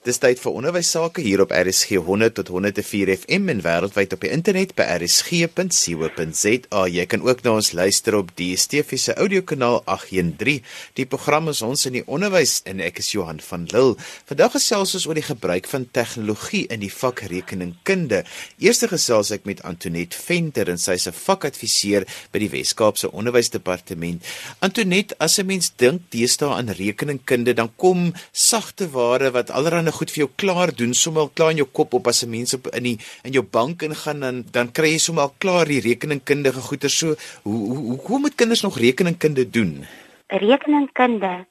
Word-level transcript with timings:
Dis 0.00 0.16
tyd 0.16 0.38
vir 0.40 0.54
onderwys 0.56 0.88
sake 0.94 1.20
hier 1.20 1.42
op 1.42 1.50
RSG 1.52 1.98
100 2.00 2.32
tot 2.38 2.48
104 2.48 3.10
FM 3.18 3.50
en 3.52 3.58
wêreldwyd 3.60 4.14
op 4.16 4.22
die 4.24 4.30
internet 4.32 4.70
by 4.72 4.86
rsg.co.za. 4.94 6.84
Jy 6.88 7.04
kan 7.04 7.20
ook 7.20 7.42
na 7.44 7.52
ons 7.58 7.74
luister 7.76 8.16
op 8.16 8.30
die 8.38 8.54
DSTV 8.54 8.96
se 8.96 9.12
audiokanaal 9.20 9.82
813. 9.84 10.62
Die 10.96 11.04
program 11.04 11.50
is 11.52 11.60
ons 11.60 11.84
in 11.84 11.98
die 11.98 12.02
onderwys 12.08 12.62
en 12.64 12.80
ek 12.80 13.02
is 13.02 13.10
Johan 13.12 13.42
van 13.44 13.66
Lille. 13.74 13.98
Vandag 14.30 14.54
gesels 14.54 14.94
ons 14.96 15.04
oor 15.04 15.20
die 15.20 15.26
gebruik 15.26 15.68
van 15.68 15.84
tegnologie 15.92 16.62
in 16.72 16.80
die 16.80 16.90
vak 16.94 17.20
rekeningkunde. 17.28 18.22
Eerste 18.56 18.88
gesels 18.88 19.34
ek 19.36 19.44
met 19.44 19.60
Antoinette 19.68 20.16
Venter 20.16 20.72
en 20.72 20.80
sy 20.80 20.96
is 20.96 21.08
'n 21.12 21.12
vakadviseur 21.12 22.08
by 22.32 22.38
die 22.40 22.48
Wes-Kaapse 22.56 23.12
Onderwysdepartement. 23.12 24.24
Antoinette, 24.64 25.12
as 25.20 25.36
'n 25.36 25.44
mens 25.44 25.72
dink 25.76 26.08
deesdae 26.08 26.56
aan 26.56 26.72
rekeningkunde, 26.72 27.52
dan 27.52 27.68
kom 27.76 28.14
sagte 28.32 28.88
ware 28.96 29.30
wat 29.36 29.50
allerlei 29.50 29.89
dinge 29.90 29.98
goed 29.98 30.12
vir 30.14 30.24
jou 30.24 30.30
klaar 30.36 30.70
doen, 30.74 30.94
sommer 30.94 31.28
klaar 31.34 31.52
in 31.52 31.62
jou 31.62 31.68
kop 31.68 31.94
op 31.94 32.06
as 32.06 32.22
'n 32.24 32.30
mens 32.30 32.54
op 32.54 32.66
in 32.74 32.82
die 32.82 32.98
in 33.24 33.32
jou 33.32 33.42
bank 33.42 33.82
ingaan 33.82 34.20
dan 34.20 34.44
dan 34.52 34.72
kry 34.72 34.92
jy 34.92 34.98
sommer 34.98 35.30
klaar 35.38 35.66
die 35.66 35.80
rekeningkundige 35.80 36.60
goeder 36.60 36.90
so. 36.90 37.14
Hoe 37.42 37.68
hoe 37.68 37.78
hoe 37.78 37.98
hoe 38.06 38.18
moet 38.18 38.34
kinders 38.34 38.62
nog 38.62 38.78
rekeningkunde 38.78 39.50
doen? 39.50 39.86
Rekeningkunde 40.28 41.46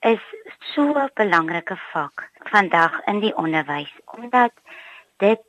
is 0.00 0.20
so 0.74 0.82
'n 0.82 1.10
belangrike 1.14 1.76
vak 1.92 2.30
vandag 2.50 2.92
in 3.06 3.20
die 3.20 3.36
onderwys 3.36 3.92
omdat 4.16 4.52
dit 5.18 5.44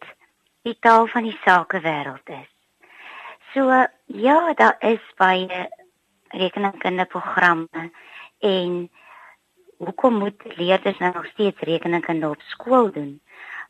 die 0.64 0.78
taal 0.80 1.08
van 1.08 1.24
die 1.24 1.38
sakewêreld 1.46 2.30
is. 2.30 2.50
So 3.54 3.88
ja, 4.06 4.54
daar 4.54 4.76
is 4.80 5.04
baie 5.18 5.70
rekeningkunde 6.30 7.06
programme 7.06 7.92
en 8.40 8.90
hoekom 9.82 10.20
moet 10.22 10.44
leerders 10.58 10.98
nou 10.98 11.14
nog 11.14 11.26
steeds 11.34 11.60
rekeningkunde 11.60 12.30
op 12.30 12.42
skool 12.54 12.92
doen? 12.92 13.20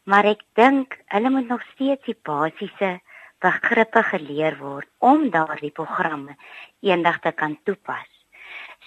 Maar 0.04 0.26
ek 0.34 0.44
dink 0.60 0.98
hulle 1.14 1.30
moet 1.30 1.48
nog 1.48 1.64
steeds 1.74 2.06
die 2.06 2.18
basiese 2.28 3.00
begrippe 3.42 4.04
geleer 4.04 4.58
word 4.60 4.88
om 4.98 5.30
daardie 5.34 5.72
programme 5.72 6.36
eendag 6.80 7.20
te 7.20 7.32
kan 7.32 7.58
toepas. 7.64 8.10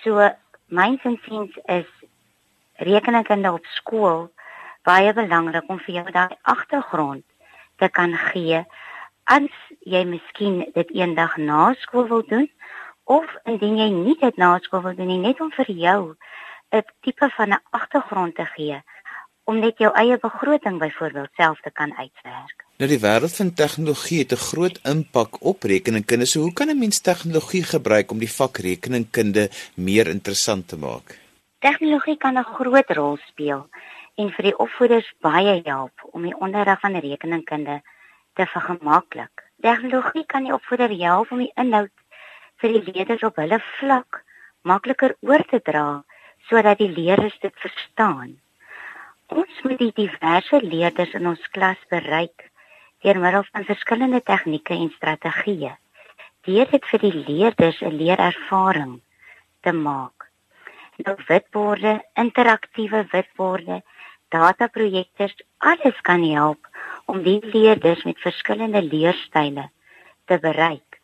So 0.03 0.29
myns 0.69 1.05
insiens 1.05 1.57
is 1.65 1.91
rekeningkunde 2.77 3.53
op 3.53 3.67
skool 3.79 4.29
baie 4.85 5.13
belangrik 5.17 5.69
om 5.71 5.79
vir 5.87 5.95
jou 6.01 6.11
daai 6.13 6.37
agtergrond 6.43 7.25
te 7.81 7.89
kan 7.89 8.17
gee 8.31 8.65
as 9.33 9.49
jy 9.89 10.05
miskien 10.05 10.61
dit 10.75 10.91
eendag 10.99 11.37
na 11.41 11.73
skool 11.81 12.09
wil 12.11 12.25
doen 12.29 12.49
of 13.05 13.25
indien 13.45 13.79
jy 13.81 13.89
nie 13.95 14.17
dit 14.21 14.37
na 14.41 14.57
skool 14.65 14.83
wil 14.85 14.97
doen 14.99 15.09
nie 15.13 15.23
net 15.23 15.41
om 15.41 15.53
vir 15.57 15.71
jou 15.87 16.01
'n 16.75 16.85
tipe 17.01 17.29
van 17.37 17.51
'n 17.53 17.63
agtergrond 17.71 18.35
te 18.35 18.45
gee 18.45 18.83
om 19.45 19.59
net 19.61 19.79
jou 19.79 19.91
eie 19.95 20.17
begroting 20.19 20.79
byvoorbeeld 20.79 21.31
self 21.37 21.61
te 21.61 21.71
kan 21.71 21.93
uitwerk. 21.97 22.65
Nou 22.81 22.89
die 22.91 23.01
wêreld 23.01 23.37
van 23.37 23.55
tegnologie 23.55 24.19
het 24.19 24.33
'n 24.33 24.47
groot 24.51 24.79
impak 24.83 25.43
op 25.51 25.63
rekeningkunde. 25.63 26.27
So 26.27 26.41
hoe 26.41 26.53
kan 26.53 26.69
'n 26.69 26.79
mens 26.79 27.01
tegnologie 27.01 27.63
gebruik 27.63 28.11
om 28.11 28.19
die 28.19 28.33
vak 28.33 28.57
rekeningkunde 28.57 29.51
meer 29.77 30.07
interessant 30.09 30.69
te 30.69 30.77
maak? 30.77 31.19
Tegnologie 31.59 32.17
kan 32.17 32.39
'n 32.39 32.45
groot 32.45 32.91
rol 32.91 33.17
speel 33.17 33.69
en 34.15 34.31
vir 34.31 34.45
die 34.45 34.59
opvoeders 34.59 35.15
baie 35.21 35.61
help 35.65 36.09
om 36.13 36.23
die 36.23 36.39
onderrig 36.39 36.81
van 36.81 36.97
rekeningkunde 36.97 37.83
te 38.35 38.47
vergemaklik. 38.47 39.43
Tegnologie 39.61 40.27
kan 40.27 40.43
die 40.43 40.53
opvoeder 40.53 40.91
help 40.91 41.31
om 41.31 41.39
die 41.39 41.53
inhoud 41.55 41.91
vir 42.57 42.73
die 42.73 42.93
leerders 42.93 43.23
op 43.23 43.37
hulle 43.37 43.61
vlak 43.79 44.25
makliker 44.63 45.17
oor 45.21 45.45
te 45.45 45.61
dra 45.63 46.05
sodat 46.49 46.79
die 46.79 46.91
leerders 46.91 47.37
dit 47.41 47.55
verstaan. 47.63 48.35
Ons 49.33 49.63
moet 49.65 49.79
die 49.81 49.93
diverse 49.97 50.61
leerders 50.63 51.15
in 51.17 51.27
ons 51.31 51.49
klas 51.57 51.81
bereik 51.93 52.51
deur 53.05 53.21
middel 53.21 53.45
van 53.53 53.67
verskillende 53.69 54.21
tegnieke 54.25 54.77
en 54.77 54.93
strategieë. 54.97 55.75
Deur 56.45 56.71
dit 56.71 56.87
vir 56.91 57.01
die 57.01 57.15
leerders 57.29 57.81
'n 57.81 57.97
leerervaring 58.01 59.01
te 59.61 59.73
maak. 59.73 60.29
Nou 60.97 61.17
witborde, 61.29 62.05
interaktiewe 62.15 63.07
witborde, 63.13 63.83
dataprojekte, 64.29 65.29
alles 65.59 66.01
kan 66.01 66.23
help 66.23 66.69
om 67.05 67.23
die 67.23 67.41
leerders 67.43 68.05
met 68.05 68.19
verskillende 68.19 68.83
leerstyle 68.83 69.71
te 70.25 70.39
bereik. 70.39 71.01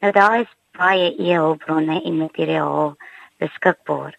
Nou 0.00 0.12
daar 0.12 0.40
is 0.40 0.56
baie 0.78 1.14
e-hulpbronne 1.18 2.02
en 2.02 2.16
materiaal 2.16 2.96
beskikbaar 3.38 4.16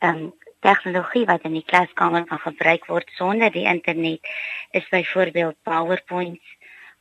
um, 0.00 0.32
tegnologie 0.60 1.24
wat 1.28 1.44
in 1.48 1.56
die 1.56 1.64
klaskamer 1.66 2.24
kan 2.28 2.40
gebruik 2.42 2.86
word 2.92 3.10
sonder 3.16 3.52
die 3.52 3.66
internet 3.68 4.28
is 4.76 4.88
byvoorbeeld 4.92 5.56
PowerPoints, 5.62 6.56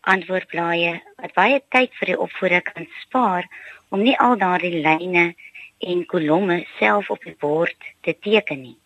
antwoordblaaie 0.08 1.00
wat 1.20 1.34
baie 1.36 1.62
tyd 1.76 1.96
vir 2.00 2.14
die 2.14 2.20
opvoeder 2.20 2.64
kan 2.64 2.88
spaar 3.02 3.48
om 3.90 4.04
nie 4.04 4.16
al 4.18 4.38
daardie 4.40 4.80
lyne 4.80 5.34
en 5.80 6.06
kolomme 6.06 6.62
self 6.78 7.10
op 7.10 7.24
die 7.24 7.36
bord 7.40 7.90
te 8.06 8.16
teken 8.16 8.62
nie. 8.62 8.78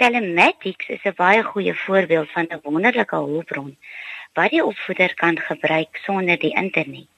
Telematics 0.00 0.88
is 0.88 1.04
'n 1.04 1.14
baie 1.16 1.42
goeie 1.42 1.74
voorbeeld 1.74 2.30
van 2.30 2.46
'n 2.50 2.60
wonderlike 2.62 3.16
hulpbron 3.16 3.76
wat 4.34 4.50
die 4.50 4.64
opvoeder 4.64 5.14
kan 5.14 5.38
gebruik 5.38 5.96
sonder 6.06 6.38
die 6.38 6.54
internet. 6.54 7.08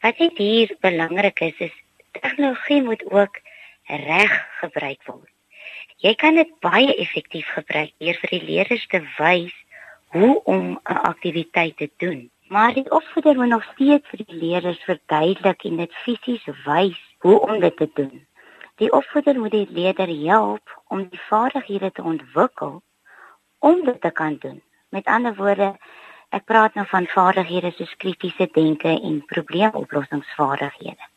Wat 0.00 0.16
hier 0.16 0.76
belangrik 0.80 1.40
is, 1.40 1.58
is 1.58 1.74
tegnologie 2.10 2.82
moet 2.82 3.04
ook 3.10 3.38
reg 3.96 4.32
gebruik 4.60 5.02
word. 5.06 5.30
Jy 6.02 6.14
kan 6.18 6.38
dit 6.38 6.50
baie 6.64 6.94
effektief 6.98 7.48
gebruik 7.54 7.92
deur 8.02 8.18
vir 8.22 8.32
die 8.34 8.42
leerders 8.46 8.86
te 8.90 9.00
wys 9.18 9.54
hoe 10.16 10.42
om 10.44 10.64
'n 10.72 11.02
aktiwiteit 11.10 11.76
te 11.76 11.90
doen. 11.96 12.30
Maar 12.48 12.74
die 12.74 12.90
opvoeder 12.90 13.34
moet 13.34 13.48
nog 13.48 13.64
steeds 13.72 14.08
vir 14.08 14.24
die 14.26 14.36
leerders 14.36 14.82
verduidelik 14.84 15.64
en 15.64 15.76
dit 15.76 15.94
fisies 16.04 16.44
wys 16.64 16.98
hoe 17.18 17.38
om 17.40 17.60
dit 17.60 17.76
te 17.76 17.90
doen. 17.94 18.26
Die 18.76 18.92
opvoeder 18.92 19.38
moet 19.38 19.50
die 19.50 19.68
leerder 19.70 20.08
help 20.08 20.82
om 20.88 21.08
die 21.08 21.20
vaardighede 21.28 21.92
te 21.92 22.02
ontwikkel 22.02 22.82
om 23.58 23.84
dit 23.84 24.00
te 24.00 24.10
kan 24.10 24.36
doen. 24.38 24.62
Met 24.88 25.06
ander 25.06 25.34
woorde, 25.34 25.76
ek 26.28 26.44
praat 26.44 26.74
nou 26.74 26.86
van 26.86 27.06
vaardighede 27.06 27.70
soos 27.70 27.96
kritiese 27.96 28.48
denke 28.52 28.88
en 28.88 29.24
probleemoplossingsvaardighede 29.24 31.10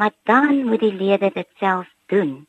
maar 0.00 0.10
dan 0.22 0.64
moet 0.64 0.80
die 0.80 0.94
leerder 0.94 1.32
dit 1.32 1.48
self 1.54 1.88
doen. 2.10 2.46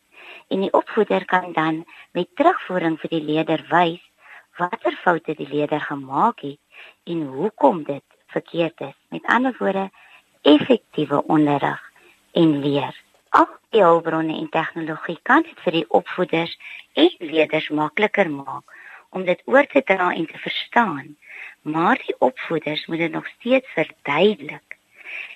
En 0.47 0.61
die 0.61 0.73
opvoeder 0.73 1.25
kan 1.25 1.53
dan 1.53 1.83
met 2.11 2.35
terugvoering 2.35 2.99
vir 2.99 3.13
die 3.15 3.23
leerder 3.23 3.65
wys 3.69 4.01
watter 4.57 4.95
foute 5.03 5.35
die 5.37 5.47
leerder 5.47 5.81
gemaak 5.81 6.41
het 6.43 6.59
en 7.03 7.21
hoekom 7.35 7.83
dit 7.83 8.03
verkeerd 8.27 8.81
is. 8.81 8.97
Met 9.09 9.25
ander 9.25 9.55
woorde 9.59 9.89
effektiewe 10.41 11.23
onderrig 11.23 11.81
en 12.31 12.59
leer. 12.59 12.95
Al 13.29 13.47
die 13.69 13.83
hulpbronne 13.83 14.35
en 14.37 14.49
tegnologie 14.49 15.19
kan 15.23 15.45
dit 15.47 15.59
vir 15.63 15.79
die 15.79 15.87
opvoeders 15.89 16.57
en 16.93 17.15
leerders 17.19 17.69
makliker 17.69 18.29
maak 18.29 18.77
om 19.11 19.25
dit 19.27 19.41
oor 19.45 19.67
te 19.67 19.83
dra 19.83 20.11
en 20.13 20.25
te 20.27 20.37
verstaan. 20.37 21.15
Maar 21.61 21.99
die 22.05 22.15
opvoeders 22.19 22.85
moet 22.85 22.97
dit 22.97 23.11
nog 23.11 23.27
steeds 23.27 23.67
verduidelik 23.75 24.77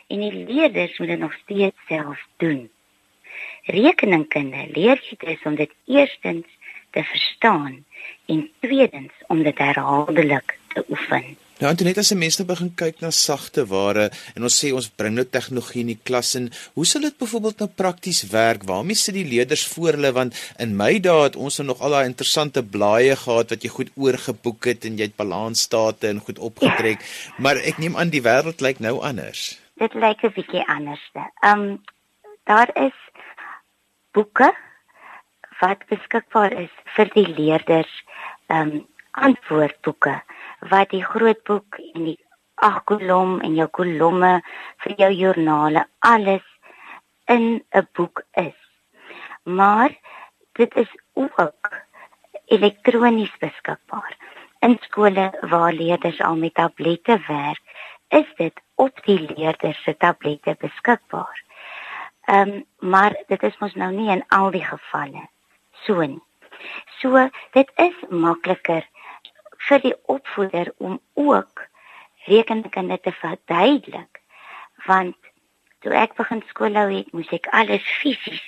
en 0.08 0.20
die 0.20 0.46
leerders 0.46 0.98
moet 1.00 1.08
dit 1.08 1.20
nog 1.20 1.34
steeds 1.34 1.88
self 1.88 2.28
doen. 2.38 2.70
Rekeningkunde 3.72 4.68
leer 4.74 5.02
jy 5.10 5.18
dus 5.20 5.46
om 5.46 5.56
dit 5.56 5.72
eerstens 5.86 6.46
te 6.92 7.04
verstaan 7.04 7.82
en 8.32 8.46
tweedens 8.60 9.26
om 9.28 9.44
dit 9.44 9.58
herhaaldelik 9.58 10.58
te 10.74 10.86
oefen. 10.90 11.36
Nou 11.56 11.70
Antoinette, 11.72 12.00
as 12.00 12.12
'n 12.12 12.18
mens 12.18 12.38
nou 12.38 12.48
begin 12.48 12.72
kyk 12.76 13.00
na 13.00 13.12
sagte 13.12 13.66
ware 13.66 14.12
en 14.36 14.44
ons 14.44 14.58
sê 14.60 14.74
ons 14.74 14.90
bring 14.90 15.16
nou 15.16 15.26
tegnologie 15.26 15.82
in 15.82 15.94
die 15.94 16.00
klas 16.04 16.36
in, 16.36 16.52
hoe 16.74 16.86
sal 16.86 17.02
dit 17.02 17.18
byvoorbeeld 17.18 17.60
nou 17.60 17.70
prakties 17.76 18.24
werk? 18.30 18.64
Waarmee 18.64 18.96
sit 18.96 19.16
die 19.16 19.26
leerders 19.26 19.68
voor 19.68 19.92
hulle 19.92 20.12
want 20.12 20.36
in 20.60 20.76
my 20.76 21.00
dae 21.00 21.24
het 21.24 21.36
ons 21.36 21.58
nou 21.58 21.68
nog 21.68 21.80
al 21.80 21.90
daai 21.90 22.06
interessante 22.06 22.64
blaaie 22.64 23.16
gehad 23.16 23.50
wat 23.50 23.64
jy 23.64 23.70
goed 23.70 23.92
oorgeboek 23.96 24.66
het 24.66 24.86
en 24.86 24.98
jy 24.98 25.04
het 25.04 25.16
balansstate 25.16 26.08
en 26.08 26.20
goed 26.20 26.40
opgetrek, 26.40 27.00
ja. 27.00 27.34
maar 27.38 27.56
ek 27.56 27.78
neem 27.78 27.96
aan 27.96 28.10
die 28.10 28.22
wêreld 28.22 28.60
lyk 28.62 28.80
nou 28.80 29.00
anders 29.00 29.56
dit 29.76 29.94
lyk 29.94 30.24
'n 30.24 30.34
bietjie 30.36 30.68
anders. 30.68 31.12
Ehm 31.14 31.60
um, 31.60 31.82
daar 32.44 32.70
is 32.74 32.98
boeke 34.16 34.50
wat 35.60 35.86
beskikbaar 35.92 36.54
is 36.66 36.74
vir 36.96 37.12
die 37.16 37.28
leerders, 37.28 37.94
ehm 38.48 38.76
um, 38.76 38.84
antwoordboeke 39.16 40.14
wat 40.72 40.90
die 40.92 41.04
groot 41.04 41.40
boek 41.48 41.78
en 41.94 42.08
die 42.10 42.20
ag 42.68 42.82
kolom 42.90 43.38
en 43.48 43.54
jou 43.56 43.68
kolomme 43.78 44.32
vir 44.84 44.96
jou 45.02 45.10
joernale 45.22 45.86
alles 46.00 46.44
in 47.36 47.64
'n 47.72 47.88
boek 47.96 48.24
is. 48.32 48.60
Maar 49.44 49.96
dit 50.60 50.76
is 50.76 50.92
ook 51.14 51.70
elektronies 52.46 53.36
beskikbaar. 53.40 54.18
In 54.60 54.78
skole 54.82 55.32
waar 55.42 55.74
leerders 55.74 56.22
al 56.22 56.36
met 56.36 56.54
tablette 56.54 57.20
werk, 57.28 57.64
is 58.10 58.28
dit 58.36 58.62
op 58.76 59.04
die 59.06 59.20
leerders 59.20 59.84
se 59.84 59.98
tablette 59.98 60.56
beskikbaar. 60.60 61.45
Ehm 62.26 62.50
um, 62.50 62.66
maar 62.80 63.16
dit 63.28 63.44
is 63.44 63.58
mos 63.58 63.74
nou 63.74 63.92
nie 63.94 64.10
in 64.10 64.24
al 64.28 64.52
die 64.52 64.66
gevalle 64.66 65.28
so 65.86 66.02
nie. 66.02 66.22
So 67.00 67.30
dit 67.54 67.72
is 67.76 67.96
makliker 68.10 68.86
vir 69.68 69.82
die 69.84 69.94
opvoeder 70.12 70.74
om 70.78 71.00
ook 71.14 71.66
rekenkunde 72.26 73.00
te 73.00 73.12
verduidelik 73.12 74.22
want 74.86 75.32
toe 75.86 75.94
ek 75.94 76.16
begin 76.18 76.42
skool 76.50 76.78
hou 76.78 76.90
het 76.90 77.14
moes 77.14 77.30
ek 77.38 77.50
alles 77.60 77.86
fisies 78.02 78.44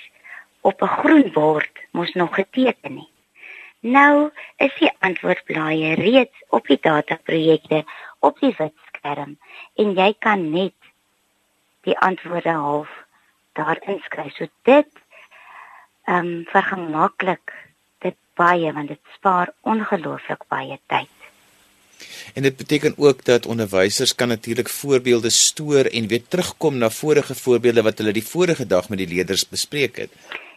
op 0.66 0.82
'n 0.82 0.94
groen 0.98 1.32
bord 1.32 1.84
moes 1.90 2.12
nog 2.14 2.34
geteken 2.34 2.98
het. 2.98 3.14
Nou 3.80 4.30
is 4.56 4.74
die 4.78 4.90
antwoordblaaie 4.98 5.94
reeds 5.94 6.44
op 6.48 6.66
die 6.66 6.80
dataprojekte 6.80 7.84
op 8.18 8.40
die 8.40 8.54
wit 8.58 8.74
skerm 8.86 9.38
en 9.74 9.94
jy 9.94 10.14
kan 10.18 10.50
net 10.50 10.74
die 11.86 11.98
antwoorde 11.98 12.50
half 12.50 12.90
daar 13.58 13.78
inskryf. 13.86 14.34
So 14.38 14.46
dit 14.62 14.90
ehm 16.08 16.26
um, 16.26 16.44
vergemaklik 16.48 17.52
dit 18.04 18.16
baie 18.34 18.72
want 18.72 18.88
dit 18.88 19.14
spaar 19.16 19.52
ongelooflik 19.60 20.44
baie 20.48 20.78
tyd. 20.86 21.14
En 22.34 22.42
dit 22.42 22.56
beteken 22.56 22.94
ook 22.96 23.24
dat 23.24 23.46
onderwysers 23.46 24.14
kan 24.14 24.28
natuurlik 24.28 24.68
voorbeelde 24.68 25.30
stoor 25.30 25.84
en 25.84 26.06
weer 26.06 26.26
terugkom 26.28 26.78
na 26.78 26.90
vorige 26.90 27.34
voorbeelde 27.34 27.82
wat 27.82 27.98
hulle 27.98 28.12
die 28.12 28.26
vorige 28.26 28.66
dag 28.66 28.88
met 28.88 28.98
die 28.98 29.08
leerders 29.14 29.48
bespreek 29.48 29.96
het. 29.96 30.12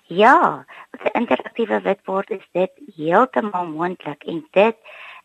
Ja, 0.06 0.66
'n 0.92 1.18
interaktiewe 1.20 1.82
witbord 1.82 2.30
is 2.30 2.48
dit 2.52 2.72
heeltemal 2.96 3.66
moontlik 3.66 4.24
en 4.24 4.48
dit 4.52 4.76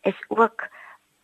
is 0.02 0.18
ook 0.28 0.68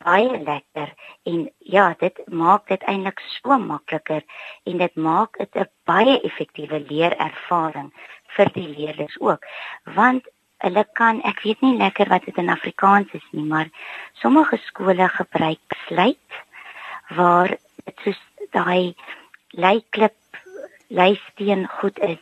baie 0.05 0.39
lekker 0.45 0.93
en 1.31 1.51
ja, 1.59 1.95
dit 1.99 2.21
maak 2.27 2.69
dit 2.69 2.83
eintlik 2.91 3.21
so 3.39 3.59
makliker 3.59 4.23
en 4.65 4.79
dit 4.79 4.95
maak 4.97 5.39
dit 5.39 5.57
'n 5.57 5.69
baie 5.85 6.21
effektiewe 6.21 6.85
leerervaring 6.89 7.93
vir 8.37 8.53
die 8.55 8.69
leerders 8.77 9.21
ook. 9.21 9.45
Want 9.85 10.29
hulle 10.59 10.85
kan, 10.93 11.23
ek 11.23 11.43
weet 11.43 11.61
nie 11.61 11.77
lekker 11.77 12.09
wat 12.09 12.25
dit 12.25 12.37
in 12.37 12.49
Afrikaans 12.49 13.13
is 13.13 13.29
nie, 13.31 13.45
maar 13.45 13.69
sommige 14.13 14.57
skole 14.57 15.09
gebruik 15.09 15.79
sluit 15.87 16.41
waar 17.09 17.49
dit 17.85 17.97
soos 18.05 18.21
daai 18.51 18.95
leiklip 19.49 20.17
leisteen 20.93 21.67
goed 21.69 21.99
is 21.99 22.21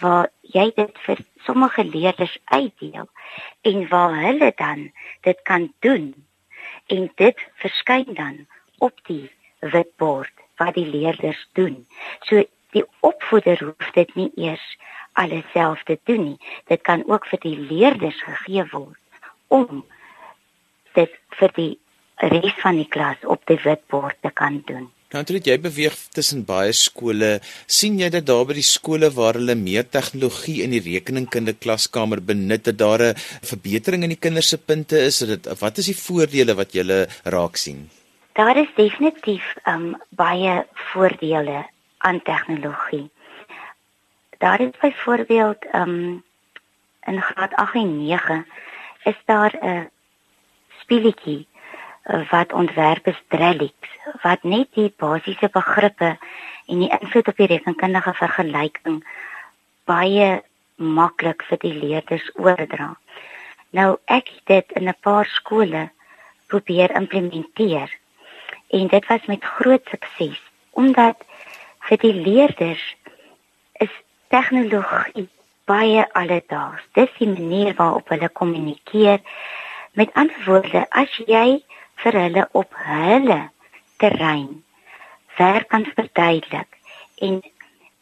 waar 0.00 0.28
jy 0.54 0.70
dit 0.76 0.98
vir 1.06 1.22
sommige 1.46 1.84
leerders 1.84 2.36
uitdeel 2.44 3.08
en 3.70 3.88
waar 3.88 4.16
hulle 4.24 4.52
dan 4.56 4.90
dit 5.26 5.40
kan 5.42 5.72
doen 5.86 6.12
en 6.90 7.10
dit 7.20 7.44
verskyn 7.62 8.14
dan 8.14 8.46
op 8.78 8.96
die 9.08 9.30
witbord 9.60 10.32
wat 10.60 10.74
die 10.74 10.86
leerders 10.86 11.40
doen. 11.52 11.86
So 12.28 12.44
die 12.76 12.84
opvoeder 13.00 13.64
hoef 13.64 13.92
dit 13.96 14.14
nie 14.14 14.30
eers 14.36 14.66
alles 15.12 15.44
self 15.52 15.82
te 15.82 15.98
doen 16.04 16.24
nie. 16.24 16.38
Dit 16.70 16.82
kan 16.86 17.04
ook 17.06 17.26
vir 17.26 17.42
die 17.42 17.56
leerders 17.58 18.22
gegee 18.22 18.64
word 18.72 18.98
om 19.48 19.84
dit 20.94 21.14
vir 21.38 21.54
die 21.56 21.72
res 22.32 22.56
van 22.62 22.78
die 22.78 22.88
klas 22.88 23.24
op 23.24 23.42
die 23.50 23.58
witbord 23.64 24.16
te 24.22 24.30
kan 24.30 24.62
doen. 24.66 24.90
Nou 25.10 25.24
toe 25.26 25.40
jy 25.42 25.56
beweeg 25.58 25.94
tussen 26.14 26.44
baie 26.46 26.70
skole, 26.76 27.40
sien 27.66 27.96
jy 27.98 28.12
dat 28.14 28.28
daar 28.28 28.44
by 28.46 28.54
die 28.54 28.66
skole 28.66 29.08
waar 29.10 29.34
hulle 29.40 29.56
meer 29.58 29.88
tegnologie 29.90 30.60
in 30.62 30.70
die 30.70 30.82
rekeningkunde 30.84 31.56
klaskamer 31.58 32.22
benut, 32.22 32.62
dat 32.68 32.78
daar 32.78 33.02
'n 33.02 33.16
verbetering 33.42 34.04
in 34.04 34.14
die 34.14 34.22
kinders 34.26 34.48
se 34.48 34.58
punte 34.58 34.96
is? 35.08 35.18
Dit 35.18 35.48
wat 35.60 35.78
is 35.78 35.86
die 35.86 35.98
voordele 35.98 36.54
wat 36.54 36.74
jy 36.74 36.84
raak 37.24 37.56
sien? 37.56 37.90
Daar 38.34 38.56
is 38.56 38.70
definitief 38.76 39.42
um 39.66 39.96
baie 40.10 40.64
voordele 40.92 41.66
aan 41.98 42.22
tegnologie. 42.22 43.10
Daar 44.38 44.60
is 44.60 44.78
byvoorbeeld 44.80 45.66
um 45.74 46.22
in 47.06 47.20
graad 47.20 47.52
8 47.54 47.74
en 47.74 48.06
9 48.06 48.46
is 49.04 49.18
daar 49.26 49.58
'n 49.60 49.90
speletjie 50.80 51.46
wat 52.30 52.52
ontwerp 52.52 53.06
is 53.06 53.18
Drellix 53.28 53.96
wat 54.22 54.42
net 54.42 54.68
die 54.74 54.92
basiese 54.96 55.48
begrippe 55.52 56.16
en 56.66 56.82
die 56.82 56.90
invloed 57.00 57.28
op 57.28 57.36
die 57.36 57.50
rekenkundige 57.52 58.14
vergelyking 58.18 59.00
baie 59.90 60.42
maklik 60.76 61.42
vir 61.48 61.60
die 61.62 61.74
leerders 61.76 62.26
oordra. 62.34 62.94
Nou 63.76 63.98
ek 64.06 64.30
het 64.34 64.46
dit 64.46 64.76
in 64.80 64.88
'n 64.88 65.00
paar 65.00 65.26
skole 65.26 65.90
probeer 66.46 66.90
implementeer 66.90 67.90
en 68.70 68.86
dit 68.86 69.06
was 69.06 69.26
met 69.26 69.44
groot 69.44 69.84
sukses 69.90 70.40
omdat 70.70 71.16
vir 71.88 71.98
die 71.98 72.14
leerders 72.14 72.96
is 73.72 73.94
tegnologie 74.28 75.28
baie 75.70 76.04
alledaags. 76.12 76.82
Dis 76.92 77.10
die 77.18 77.28
manier 77.28 77.74
waarop 77.78 78.08
hulle 78.08 78.28
kommunikeer. 78.28 79.20
Met 79.92 80.12
ander 80.14 80.42
woorde, 80.46 80.86
as 80.90 81.16
jy 81.26 81.62
vir 82.02 82.20
hulle 82.24 82.48
op 82.52 82.76
hulle 82.84 83.40
terrein 84.02 84.64
ver 85.38 85.64
kan 85.72 85.84
verduidelik 85.96 86.78
en 87.28 87.42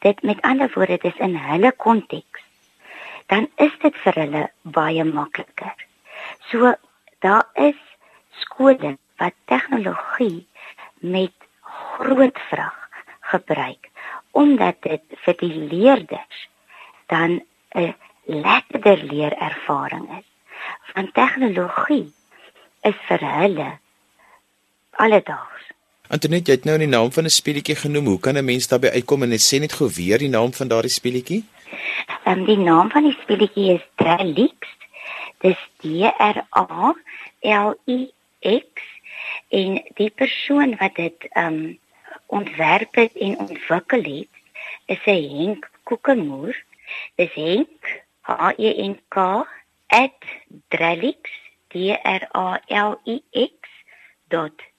dit 0.06 0.22
met 0.22 0.42
ander 0.42 0.70
woorde 0.74 0.98
dis 1.02 1.24
in 1.28 1.36
hulle 1.48 1.72
konteks 1.72 2.48
dan 3.28 3.48
is 3.56 3.74
dit 3.82 3.96
vir 4.04 4.16
hulle 4.22 4.42
baie 4.76 5.04
makliker. 5.04 5.74
So 6.50 6.72
daar 7.24 7.44
is 7.54 7.80
skole 8.42 8.96
wat 9.20 9.36
tegnologie 9.50 10.46
met 11.00 11.34
groot 11.60 12.38
vrag 12.50 12.76
gebruik 13.32 13.90
omdat 14.38 14.80
dit 14.82 15.18
vir 15.24 15.36
die 15.42 15.54
leerders 15.72 16.48
dan 17.12 17.40
'n 17.74 17.94
lekkerder 18.24 19.02
leerervaring 19.12 20.08
is. 20.18 20.28
Want 20.94 21.14
tegnologie 21.14 22.12
is 22.82 22.98
vir 23.08 23.24
hulle 23.24 23.70
alledaags. 25.04 25.64
Antoinette, 26.08 26.50
jy 26.50 26.56
het 26.56 26.64
nou 26.64 26.78
die 26.80 26.88
naam 26.88 27.10
van 27.12 27.24
'n 27.24 27.30
speletjie 27.30 27.76
genoem. 27.76 28.06
Hoe 28.06 28.20
kan 28.20 28.36
'n 28.36 28.44
mens 28.44 28.68
daarbey 28.68 28.90
uitkom 28.90 29.22
en 29.22 29.28
net 29.28 29.44
sê 29.44 29.60
net 29.60 29.72
gou 29.72 29.88
weer 29.96 30.18
die 30.18 30.28
naam 30.28 30.52
van 30.52 30.68
daardie 30.68 30.90
speletjie? 30.90 31.44
Ehm 32.24 32.38
um, 32.38 32.44
die 32.44 32.56
naam 32.56 32.90
van 32.90 33.02
die 33.02 33.16
speletjie 33.22 33.74
is 33.74 33.84
Drelix. 33.94 34.56
Dis 35.38 35.60
D 35.80 35.84
R 36.34 36.38
A 36.56 36.94
L 37.40 37.74
I 37.86 38.10
X 38.40 38.82
en 39.48 39.82
die 39.94 40.10
persoon 40.10 40.76
wat 40.80 40.94
dit 40.94 41.28
ehm 41.30 41.46
um, 41.46 41.78
ontwerp 42.26 42.94
het 42.94 43.12
en 43.12 43.38
ontwikkel 43.38 44.02
het 44.02 44.32
is 44.86 45.04
'n 45.06 45.36
Henk 45.36 45.70
Kokemoer. 45.82 46.56
Dis 47.14 47.32
Henk 47.34 48.02
H 48.20 48.52
E 48.56 48.88
N 48.88 49.00
K 49.08 49.46
@drelix 50.68 51.30
D 51.68 51.74
R 52.02 52.28
A 52.34 52.60
L 52.68 53.00
I 53.04 53.22
X 53.32 53.68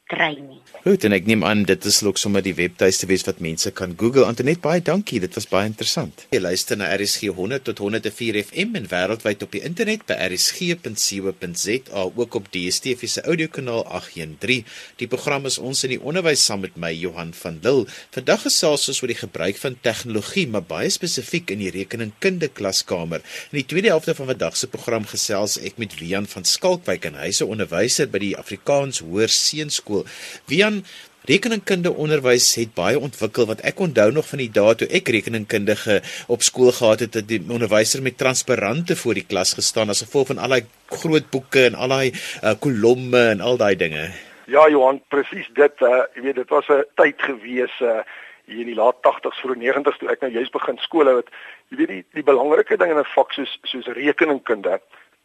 training. 0.10 0.58
Goed, 0.80 1.04
en 1.04 1.14
ek 1.14 1.26
neem 1.28 1.44
aan 1.44 1.66
dit 1.68 1.86
is 1.86 1.98
ook 2.08 2.18
sommer 2.18 2.42
die 2.42 2.54
webtuiste 2.56 3.08
wees 3.10 3.26
wat 3.28 3.42
mense 3.44 3.70
kan 3.76 3.92
Google. 4.00 4.24
Antoinette, 4.26 4.62
baie 4.64 4.82
dankie. 4.82 5.20
Dit 5.22 5.36
was 5.36 5.46
baie 5.52 5.68
interessant. 5.68 6.24
Jy 6.34 6.40
luister 6.40 6.80
na 6.80 6.88
RSG 6.96 7.34
100 7.36 7.66
tot 7.68 7.82
104 7.84 8.40
FM 8.48 8.80
en 8.80 8.88
wêreldwyd 8.90 9.44
op 9.46 9.54
die 9.54 9.62
internet 9.68 10.06
by 10.10 10.16
rsg.co.za, 10.30 12.06
ook 12.08 12.38
op 12.40 12.48
DStv 12.54 13.10
se 13.12 13.24
audiokanaal 13.28 13.84
813. 14.00 14.64
Die 15.04 15.10
program 15.12 15.50
is 15.50 15.60
ons 15.60 15.84
in 15.86 15.94
die 15.98 16.00
onderwys 16.00 16.46
saam 16.48 16.64
met 16.64 16.80
my 16.80 16.94
Johan 16.96 17.36
van 17.42 17.60
Lille. 17.66 17.86
Vandag 18.16 18.48
gesels 18.48 18.88
ons 18.90 19.04
oor 19.04 19.14
die 19.14 19.20
gebruik 19.20 19.60
van 19.62 19.78
tegnologie, 19.86 20.48
maar 20.48 20.66
baie 20.66 20.90
spesifiek 20.96 21.52
in 21.54 21.62
die 21.66 21.74
rekeningkunde 21.76 22.50
klaskamer. 22.56 23.22
In 23.52 23.60
die 23.62 23.68
tweede 23.68 23.92
helfte 23.94 24.16
van 24.18 24.32
vandag 24.32 24.58
se 24.58 24.72
program 24.72 25.06
gesels 25.12 25.60
ek 25.60 25.78
met 25.82 26.00
Wian 26.00 26.30
van 26.32 26.48
Skalkwyk 26.48 27.12
en 27.12 27.20
hy's 27.20 27.44
'n 27.44 27.52
onderwyser 27.52 28.08
by 28.08 28.24
die 28.24 28.36
Afrikaans 28.40 29.04
Hoër 29.04 29.30
Seunskool 29.30 29.99
skool. 30.00 30.48
Wian 30.48 30.84
Rekeningkunde 31.30 31.92
onderwys 31.94 32.56
het 32.56 32.72
baie 32.74 32.98
ontwikkel 32.98 33.46
wat 33.46 33.60
ek 33.62 33.80
onthou 33.80 34.08
nog 34.12 34.26
van 34.26 34.40
die 34.40 34.50
dae 34.50 34.74
toe 34.76 34.88
ek 34.88 35.12
rekeningkundige 35.14 36.00
op 36.28 36.42
skool 36.42 36.72
gehad 36.72 37.04
het 37.04 37.12
dat 37.14 37.28
die 37.28 37.42
onderwyser 37.44 38.02
met 38.02 38.18
transparante 38.18 38.96
voor 38.96 39.20
die 39.20 39.26
klas 39.28 39.54
gestaan 39.54 39.90
as 39.90 40.02
gevolg 40.02 40.32
van 40.32 40.40
al 40.40 40.56
daai 40.56 40.66
groot 40.88 41.28
boeke 41.30 41.68
en 41.68 41.76
al 41.76 41.92
daai 41.92 42.10
uh, 42.10 42.56
kolomme 42.64 43.22
en 43.36 43.44
al 43.46 43.60
daai 43.62 43.76
dinge. 43.76 44.08
Ja 44.50 44.64
Johan, 44.72 45.04
presies 45.14 45.46
dit, 45.54 45.84
uh, 45.86 46.08
jy 46.16 46.24
weet 46.24 46.40
dit 46.40 46.50
was 46.50 46.72
'n 46.72 46.88
tyd 46.96 47.22
gewees 47.22 47.76
uh, 47.82 48.00
hier 48.48 48.64
in 48.66 48.72
die 48.72 48.80
laat 48.80 48.98
80s 49.06 49.44
vroeg 49.44 49.60
90s 49.60 50.00
toe 50.00 50.10
ek 50.10 50.22
nou 50.26 50.32
juist 50.32 50.56
begin 50.56 50.82
skool 50.82 51.14
het. 51.14 51.30
Jy 51.70 51.78
weet 51.78 51.94
die 51.94 52.06
die 52.14 52.26
belangrike 52.26 52.78
ding 52.78 52.96
in 52.96 52.98
'n 52.98 53.14
vak 53.14 53.36
soos 53.38 53.60
soos 53.64 53.86
rekeningkunde 53.86 54.80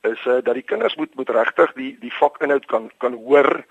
is 0.05 0.21
uh, 0.27 0.43
dat 0.45 0.55
die 0.55 0.69
kinders 0.69 0.97
moet 1.01 1.15
moet 1.15 1.31
regtig 1.31 1.73
die 1.73 1.97
die 2.01 2.13
vakinhoud 2.13 2.67
kan 2.67 2.91
kan 2.99 3.15
hoor 3.15 3.65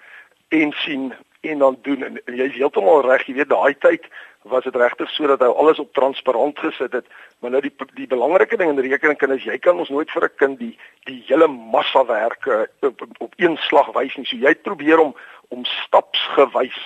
en 0.50 0.72
sien 0.72 1.14
en 1.42 1.58
dan 1.60 1.78
doen 1.82 2.04
en, 2.04 2.22
en 2.26 2.36
jy's 2.36 2.56
heeltemal 2.56 3.04
reg 3.08 3.26
jy 3.28 3.36
weet 3.40 3.50
daai 3.50 3.76
tyd 3.80 4.08
was 4.44 4.64
dit 4.64 4.76
regtig 4.76 5.10
sodat 5.10 5.42
hy 5.44 5.48
alles 5.48 5.80
op 5.80 5.94
transparant 5.94 6.60
gesit 6.60 6.94
het 6.94 7.08
maar 7.40 7.52
nou 7.52 7.62
die 7.62 7.74
die 8.00 8.08
belangrike 8.08 8.58
ding 8.58 8.72
in 8.72 8.80
rekeningkunde 8.80 9.40
is 9.40 9.48
jy 9.48 9.58
kan 9.60 9.80
ons 9.80 9.90
nooit 9.90 10.12
vir 10.12 10.28
'n 10.30 10.36
kind 10.38 10.60
die 10.60 10.78
die 11.06 11.24
hele 11.28 11.48
massa 11.48 12.06
werk 12.06 12.48
op, 12.82 13.08
op 13.18 13.34
een 13.38 13.58
slag 13.68 13.94
wys 13.96 14.16
nie 14.16 14.26
so 14.26 14.38
jy 14.38 14.56
probeer 14.56 15.00
om 15.00 15.16
om 15.50 15.66
stapsgewys 15.66 16.82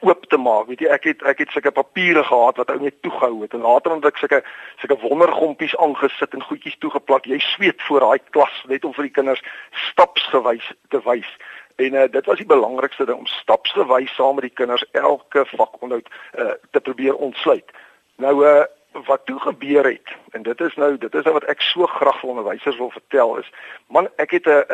oop 0.00 0.26
te 0.26 0.36
maak. 0.36 0.68
Weet 0.68 0.82
jy, 0.84 0.90
ek 0.94 1.06
het 1.08 1.22
ek 1.26 1.42
het 1.42 1.54
sulke 1.54 1.72
papiere 1.74 2.22
gehad 2.24 2.58
wat 2.60 2.70
ou 2.70 2.78
net 2.82 3.00
toegehou 3.02 3.42
het 3.42 3.54
en 3.56 3.64
later 3.66 3.96
het 3.96 4.08
ek 4.10 4.20
sulke 4.22 4.40
sulke 4.82 4.98
wondergompies 5.02 5.74
aangesit 5.82 6.34
en 6.36 6.44
goedjies 6.46 6.78
toegeplak. 6.82 7.26
Jy 7.26 7.40
sweet 7.42 7.82
voor 7.88 8.06
daai 8.06 8.20
klas 8.30 8.62
net 8.70 8.84
om 8.84 8.94
vir 8.94 9.08
die 9.08 9.16
kinders 9.18 9.42
stapsgewys 9.90 10.70
te 10.94 11.02
wys. 11.06 11.30
En 11.78 11.94
uh, 11.94 12.04
dit 12.10 12.26
was 12.26 12.36
die 12.36 12.46
belangrikste 12.46 13.04
ding 13.04 13.18
om 13.18 13.26
stapsgewys 13.26 14.14
saam 14.14 14.34
met 14.34 14.48
die 14.48 14.56
kinders 14.60 14.84
elke 14.90 15.44
vakonderhoud 15.46 16.08
uh, 16.38 16.50
te 16.70 16.80
probeer 16.80 17.14
ontsluit. 17.14 17.70
Nou 18.16 18.46
uh, 18.46 18.64
wat 18.92 19.20
toe 19.24 19.38
gebeur 19.40 19.84
het 19.84 20.08
en 20.30 20.42
dit 20.42 20.60
is 20.60 20.74
nou 20.74 20.98
dit 20.98 21.14
is 21.14 21.24
nou 21.24 21.34
wat 21.34 21.44
ek 21.44 21.60
so 21.60 21.86
graag 21.86 22.20
vir 22.20 22.30
onderwysers 22.30 22.78
wil 22.80 22.90
vertel 22.90 23.36
is 23.38 23.50
man 23.86 24.08
ek 24.16 24.30
het 24.30 24.46
'n 24.46 24.64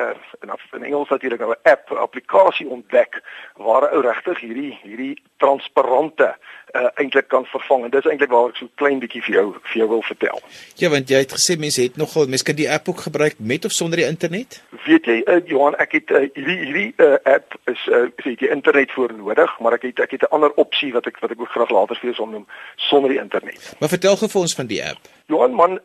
in 0.73 0.85
Engels 0.85 1.09
natuurlik 1.09 1.41
nou 1.41 1.51
'n 1.51 1.71
app 1.71 1.91
'n 1.91 1.97
applikasie 2.07 2.69
ontdek 2.69 3.23
waar 3.57 3.83
'n 3.83 3.95
ou 3.95 4.01
regtig 4.01 4.41
hierdie 4.41 4.79
hierdie 4.83 5.23
transparante 5.37 6.37
uh, 6.75 6.89
eintlik 6.95 7.29
kan 7.29 7.45
vervang 7.45 7.85
en 7.85 7.91
dis 7.91 8.07
eintlik 8.09 8.31
waar 8.31 8.51
ek 8.51 8.59
so 8.59 8.71
klein 8.81 9.01
bietjie 9.03 9.23
vir 9.27 9.35
jou 9.39 9.47
vir 9.55 9.77
jou 9.83 9.89
wil 9.89 10.03
vertel. 10.07 10.41
Ja, 10.81 10.91
want 10.93 11.11
jy 11.13 11.21
het 11.23 11.35
gesê 11.37 11.57
mense 11.61 11.83
het 11.83 11.99
nogal 12.01 12.29
mense 12.31 12.47
kan 12.47 12.59
die 12.59 12.71
app 12.71 12.89
ook 12.91 13.05
gebruik 13.07 13.39
met 13.39 13.65
of 13.65 13.73
sonder 13.73 14.03
die 14.03 14.07
internet? 14.09 14.61
Weet 14.87 15.09
jy 15.11 15.21
uh, 15.27 15.41
Johan, 15.51 15.77
ek 15.83 15.99
het 15.99 16.15
uh, 16.15 16.25
hierdie 16.35 16.59
hierdie 16.65 16.91
uh, 17.05 17.19
app 17.35 17.57
is 17.71 17.87
uh, 17.91 18.07
sê 18.23 18.35
jy 18.35 18.51
internet 18.51 18.93
voor 18.97 19.15
nodig, 19.17 19.55
maar 19.61 19.79
ek 19.79 19.89
het 19.91 20.05
ek 20.07 20.17
het 20.17 20.27
'n 20.27 20.35
ander 20.39 20.55
opsie 20.61 20.93
wat 20.93 21.07
ek 21.11 21.21
wat 21.23 21.31
ek 21.31 21.41
ook 21.41 21.55
graag 21.55 21.71
later 21.71 21.99
vir 22.01 22.11
jou 22.11 22.17
sal 22.23 22.31
noem 22.33 22.47
sonder 22.77 23.11
die 23.11 23.23
internet. 23.23 23.75
Maar 23.79 23.93
vertel 24.05 24.21
gou 24.21 24.33
vir 24.33 24.45
ons 24.45 24.55
van 24.55 24.69
die 24.69 24.83
app. 24.85 25.09
Johan 25.33 25.55
man, 25.57 25.79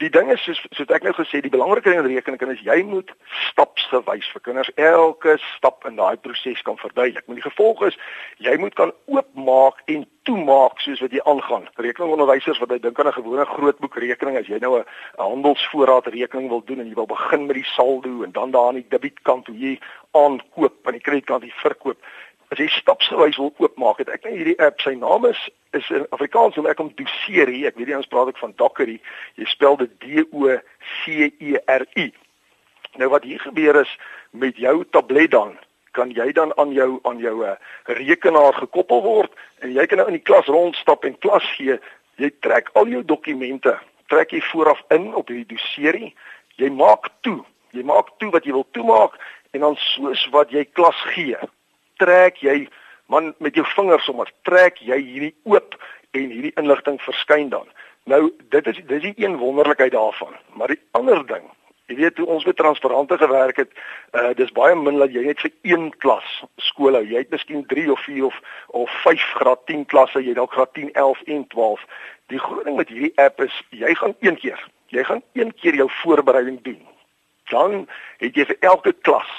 die 0.00 0.08
ding 0.08 0.30
is 0.32 0.40
soos 0.40 0.62
soos 0.72 0.92
ek 0.96 1.04
nou 1.04 1.12
gesê, 1.12 1.42
die 1.44 1.52
belangrike 1.52 1.92
ding 1.92 2.00
in 2.00 2.08
rekening 2.08 2.54
is 2.54 2.62
jy 2.64 2.78
moet 2.88 3.10
stapsgewys 3.50 4.28
vir 4.32 4.44
kinders 4.46 4.70
elke 4.80 5.36
stap 5.50 5.84
in 5.84 5.98
daai 6.00 6.16
proses 6.16 6.62
kan 6.64 6.80
verduidelik. 6.80 7.26
Maar 7.26 7.36
die 7.42 7.44
gevolg 7.44 7.82
is 7.90 7.98
jy 8.40 8.56
moet 8.62 8.76
kan 8.80 8.94
oopmaak 9.12 9.82
en 9.92 10.06
toemaak 10.24 10.80
soos 10.80 11.02
wat 11.04 11.12
jy 11.12 11.20
aangaan. 11.28 11.68
Rekeningonderwysers 11.76 12.62
wat 12.62 12.72
jy 12.72 12.80
dink 12.80 13.00
aan 13.00 13.12
'n 13.12 13.18
gewone 13.20 13.44
grootboek 13.44 14.00
rekening 14.00 14.40
as 14.40 14.48
jy 14.48 14.58
nou 14.58 14.80
'n 14.80 14.84
handelsvoorraad 15.20 16.08
rekening 16.16 16.48
wil 16.48 16.64
doen 16.64 16.80
en 16.80 16.88
jy 16.88 16.94
wil 16.94 17.12
begin 17.12 17.46
met 17.46 17.60
die 17.60 17.72
saldo 17.76 18.24
en 18.24 18.32
dan 18.32 18.50
daar 18.50 18.68
aan 18.68 18.80
die 18.80 18.88
debietkant 18.88 19.46
hoe 19.46 19.58
jy 19.58 19.78
aankoop 20.12 20.86
aan 20.86 20.96
die 20.96 21.04
kredietkant 21.04 21.42
die 21.42 21.52
verkoop 21.60 22.00
as 22.52 22.60
jy 22.62 22.68
stapsgewys 22.70 23.38
wil 23.40 23.52
oopmaak 23.58 23.98
het 24.02 24.10
ek 24.14 24.26
net 24.26 24.36
hierdie 24.38 24.58
app 24.62 24.82
sy 24.84 24.94
naam 24.98 25.26
is 25.26 25.40
is 25.76 25.88
in 25.90 26.06
Afrikaans 26.14 26.56
hoe 26.56 26.68
ek 26.70 26.78
hom 26.80 26.92
doseer 26.98 27.50
hier 27.50 27.70
ek 27.70 27.78
weet 27.80 27.90
nie 27.90 27.98
ons 27.98 28.10
praat 28.12 28.30
ek 28.30 28.38
van 28.42 28.54
Dockery 28.60 29.00
jy 29.40 29.48
spel 29.50 29.78
dit 29.82 29.96
D 30.02 30.26
O 30.30 30.54
C 31.02 31.30
E 31.42 31.56
R 31.66 31.86
I. 31.98 32.12
Nou 33.00 33.10
wat 33.12 33.26
hier 33.28 33.42
gebeur 33.42 33.80
is 33.82 33.92
met 34.30 34.56
jou 34.62 34.78
tablet 34.94 35.32
dan 35.34 35.56
kan 35.96 36.12
jy 36.12 36.28
dan 36.36 36.52
aan 36.60 36.72
jou 36.76 37.00
aan 37.08 37.18
jou 37.24 37.34
uh, 37.44 37.56
rekenaar 37.98 38.54
gekoppel 38.60 39.02
word 39.02 39.32
en 39.64 39.72
jy 39.74 39.86
kan 39.88 40.02
nou 40.02 40.08
in 40.12 40.18
die 40.18 40.26
klas 40.28 40.48
rondstap 40.52 41.04
en 41.08 41.18
klas 41.24 41.44
gee 41.56 41.78
jy 42.20 42.30
trek 42.44 42.70
al 42.78 42.88
jou 42.92 43.02
dokumente 43.04 43.74
trek 44.12 44.32
jy 44.32 44.42
vooraf 44.52 44.82
in 44.94 45.10
op 45.18 45.32
hierdie 45.32 45.56
doserie 45.56 46.12
jy 46.60 46.70
maak 46.72 47.10
toe 47.26 47.40
jy 47.76 47.84
maak 47.84 48.12
toe 48.20 48.30
wat 48.36 48.46
jy 48.46 48.54
wil 48.56 48.68
toemaak 48.76 49.16
en 49.56 49.64
dan 49.66 49.78
soos 49.90 50.26
wat 50.36 50.52
jy 50.54 50.64
klas 50.78 51.00
gee 51.16 51.40
trek 51.96 52.40
jy 52.44 52.68
man 53.06 53.34
met 53.38 53.54
jou 53.54 53.66
vingers 53.74 54.04
sommer 54.04 54.30
trek 54.48 54.80
jy 54.82 54.98
hierdie 54.98 55.34
oop 55.44 55.76
en 56.16 56.30
hierdie 56.30 56.54
inligting 56.56 56.98
verskyn 57.04 57.50
dan. 57.52 57.68
Nou 58.10 58.30
dit 58.54 58.66
is 58.66 58.80
dis 58.86 59.02
die 59.02 59.14
een 59.16 59.36
wonderlikheid 59.36 59.92
daarvan. 59.92 60.34
Maar 60.54 60.74
die 60.74 60.80
ander 60.98 61.22
ding, 61.26 61.44
jy 61.90 61.96
weet 62.00 62.18
hoe 62.18 62.26
ons 62.26 62.44
met 62.44 62.56
transparante 62.56 63.18
gewerk 63.18 63.56
het, 63.62 63.72
uh 64.14 64.32
dis 64.38 64.52
baie 64.54 64.74
min 64.78 64.98
dat 65.02 65.14
jy 65.14 65.24
net 65.26 65.42
vir 65.42 65.52
een 65.66 65.88
klas 66.02 66.26
skool 66.68 66.98
hou. 66.98 67.04
Jy 67.06 67.24
het 67.24 67.34
miskien 67.34 67.66
3 67.66 67.90
of 67.92 68.02
4 68.06 68.24
of 68.30 68.40
of 68.66 68.98
5 69.02 69.26
graad 69.40 69.66
10 69.70 69.86
klasse, 69.90 70.22
jy 70.22 70.34
dalk 70.38 70.54
graad 70.54 70.74
10, 70.78 70.92
11 70.92 71.22
en 71.36 71.46
12. 71.54 71.86
Die 72.32 72.42
groot 72.42 72.64
ding 72.66 72.78
met 72.78 72.90
hierdie 72.90 73.12
app 73.22 73.42
is 73.42 73.62
jy 73.70 73.94
gaan 73.94 74.14
een 74.20 74.38
keer, 74.42 74.62
jy 74.94 75.04
gaan 75.04 75.22
een 75.32 75.54
keer 75.54 75.74
jou 75.74 75.90
voorbereiding 76.02 76.62
doen. 76.62 76.82
Dan 77.50 77.86
het 78.18 78.34
jy 78.34 78.46
vir 78.46 78.56
elke 78.60 78.92
klas 79.06 79.30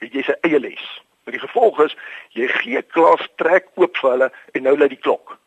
het 0.00 0.12
jy 0.12 0.24
sy 0.24 0.36
eie 0.44 0.60
les. 0.60 0.84
Maar 1.24 1.36
die 1.36 1.44
gevolg 1.46 1.80
is 1.86 1.96
jy 2.36 2.48
gee 2.60 2.82
klas 2.82 3.24
trek 3.40 3.70
oop 3.80 3.96
vir 3.96 4.10
hulle 4.10 4.30
en 4.52 4.66
nou 4.68 4.76
lê 4.76 4.90
die 4.92 5.00
klok. 5.00 5.38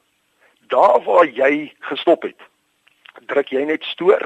Daar 0.74 1.00
waar 1.05 1.29
jy 1.29 1.69
gestop 1.89 2.25
het, 2.27 2.39
druk 3.29 3.53
jy 3.53 3.63
net 3.69 3.86
stoor. 3.93 4.25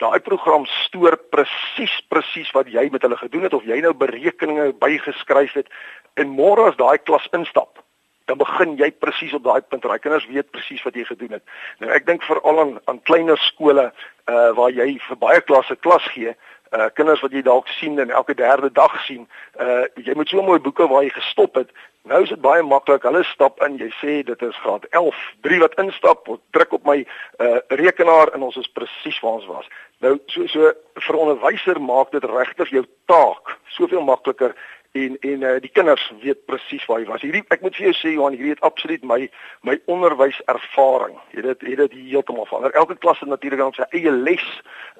Daai 0.00 0.20
program 0.24 0.64
stoor 0.86 1.18
presies 1.34 1.98
presies 2.08 2.48
wat 2.56 2.70
jy 2.72 2.86
met 2.92 3.02
hulle 3.04 3.18
gedoen 3.20 3.44
het 3.48 3.54
of 3.54 3.66
jy 3.68 3.82
nou 3.84 3.92
berekeninge 3.92 4.72
bygeskryf 4.80 5.58
het 5.58 5.68
en 6.16 6.32
môre 6.38 6.70
as 6.70 6.78
daai 6.78 6.98
klas 6.98 7.26
instap, 7.36 7.82
dan 8.30 8.38
begin 8.40 8.78
jy 8.78 8.88
presies 9.02 9.34
op 9.36 9.44
daai 9.44 9.60
punt. 9.60 9.82
Daai 9.82 9.98
kinders 9.98 10.26
weet 10.30 10.50
presies 10.54 10.82
wat 10.86 10.96
jy 10.96 11.04
gedoen 11.04 11.36
het. 11.36 11.44
Nou 11.82 11.90
ek 11.92 12.06
dink 12.06 12.24
veral 12.24 12.62
aan 12.62 12.72
aan 12.86 13.02
kleiner 13.10 13.38
skole 13.50 13.90
uh 14.30 14.50
waar 14.56 14.70
jy 14.70 14.94
vir 15.08 15.18
baie 15.18 15.40
klasse 15.44 15.76
klas 15.82 16.06
gee, 16.14 16.32
uh 16.76 16.88
kinders 16.94 17.22
wat 17.24 17.32
jy 17.34 17.42
dalk 17.42 17.68
sien 17.68 17.98
en 17.98 18.10
elke 18.10 18.34
derde 18.34 18.70
dag 18.72 18.94
sien, 19.04 19.28
uh 19.58 19.84
jy 19.94 20.14
moet 20.14 20.28
so 20.28 20.42
mooi 20.42 20.60
boeke 20.62 20.86
waar 20.88 21.02
jy 21.02 21.14
gestop 21.14 21.54
het. 21.58 21.70
Nou 22.08 22.22
is 22.22 22.32
dit 22.32 22.40
baie 22.40 22.62
maklik. 22.62 23.02
Hulle 23.04 23.24
stap 23.28 23.60
in, 23.66 23.76
jy 23.76 23.90
sê 23.98 24.20
dit 24.24 24.42
is 24.42 24.60
graad 24.64 24.86
11, 24.96 25.18
3 25.44 25.58
wat 25.60 25.76
instap, 25.82 26.30
druk 26.56 26.72
op 26.78 26.86
my 26.88 27.02
uh 27.02 27.58
rekenaar 27.82 28.32
en 28.34 28.46
ons 28.48 28.56
is 28.56 28.70
presies 28.72 29.20
waar 29.20 29.40
ons 29.40 29.48
was. 29.50 29.70
Nou 30.00 30.16
so 30.32 30.46
so 30.48 30.72
vir 31.06 31.18
onderwyser 31.24 31.80
maak 31.80 32.12
dit 32.14 32.24
regtig 32.24 32.72
jou 32.76 32.84
taak 33.10 33.56
soveel 33.76 34.04
makliker 34.06 34.54
en 34.92 35.16
en 35.20 35.42
uh, 35.42 35.54
die 35.62 35.70
kinders 35.70 36.02
weet 36.22 36.44
presies 36.50 36.84
waar 36.90 36.98
hy 36.98 37.06
was. 37.06 37.22
Hierdie 37.22 37.44
ek 37.54 37.62
moet 37.62 37.76
vir 37.78 37.90
jou 37.90 37.92
sê 37.94 38.12
Johan, 38.14 38.34
hierdie 38.34 38.56
het 38.56 38.64
absoluut 38.66 39.04
my 39.06 39.18
my 39.66 39.76
onderwyservaring. 39.90 41.18
Jy 41.34 41.44
dit 41.46 41.66
het 41.68 41.82
dit 41.84 41.98
heeltemal 42.10 42.48
verander. 42.50 42.74
Elke 42.78 42.96
klas 42.98 43.20
het 43.22 43.30
natuurlik 43.30 43.62
dan 43.62 43.76
sy 43.76 43.86
eie 43.94 44.14
les. 44.14 44.46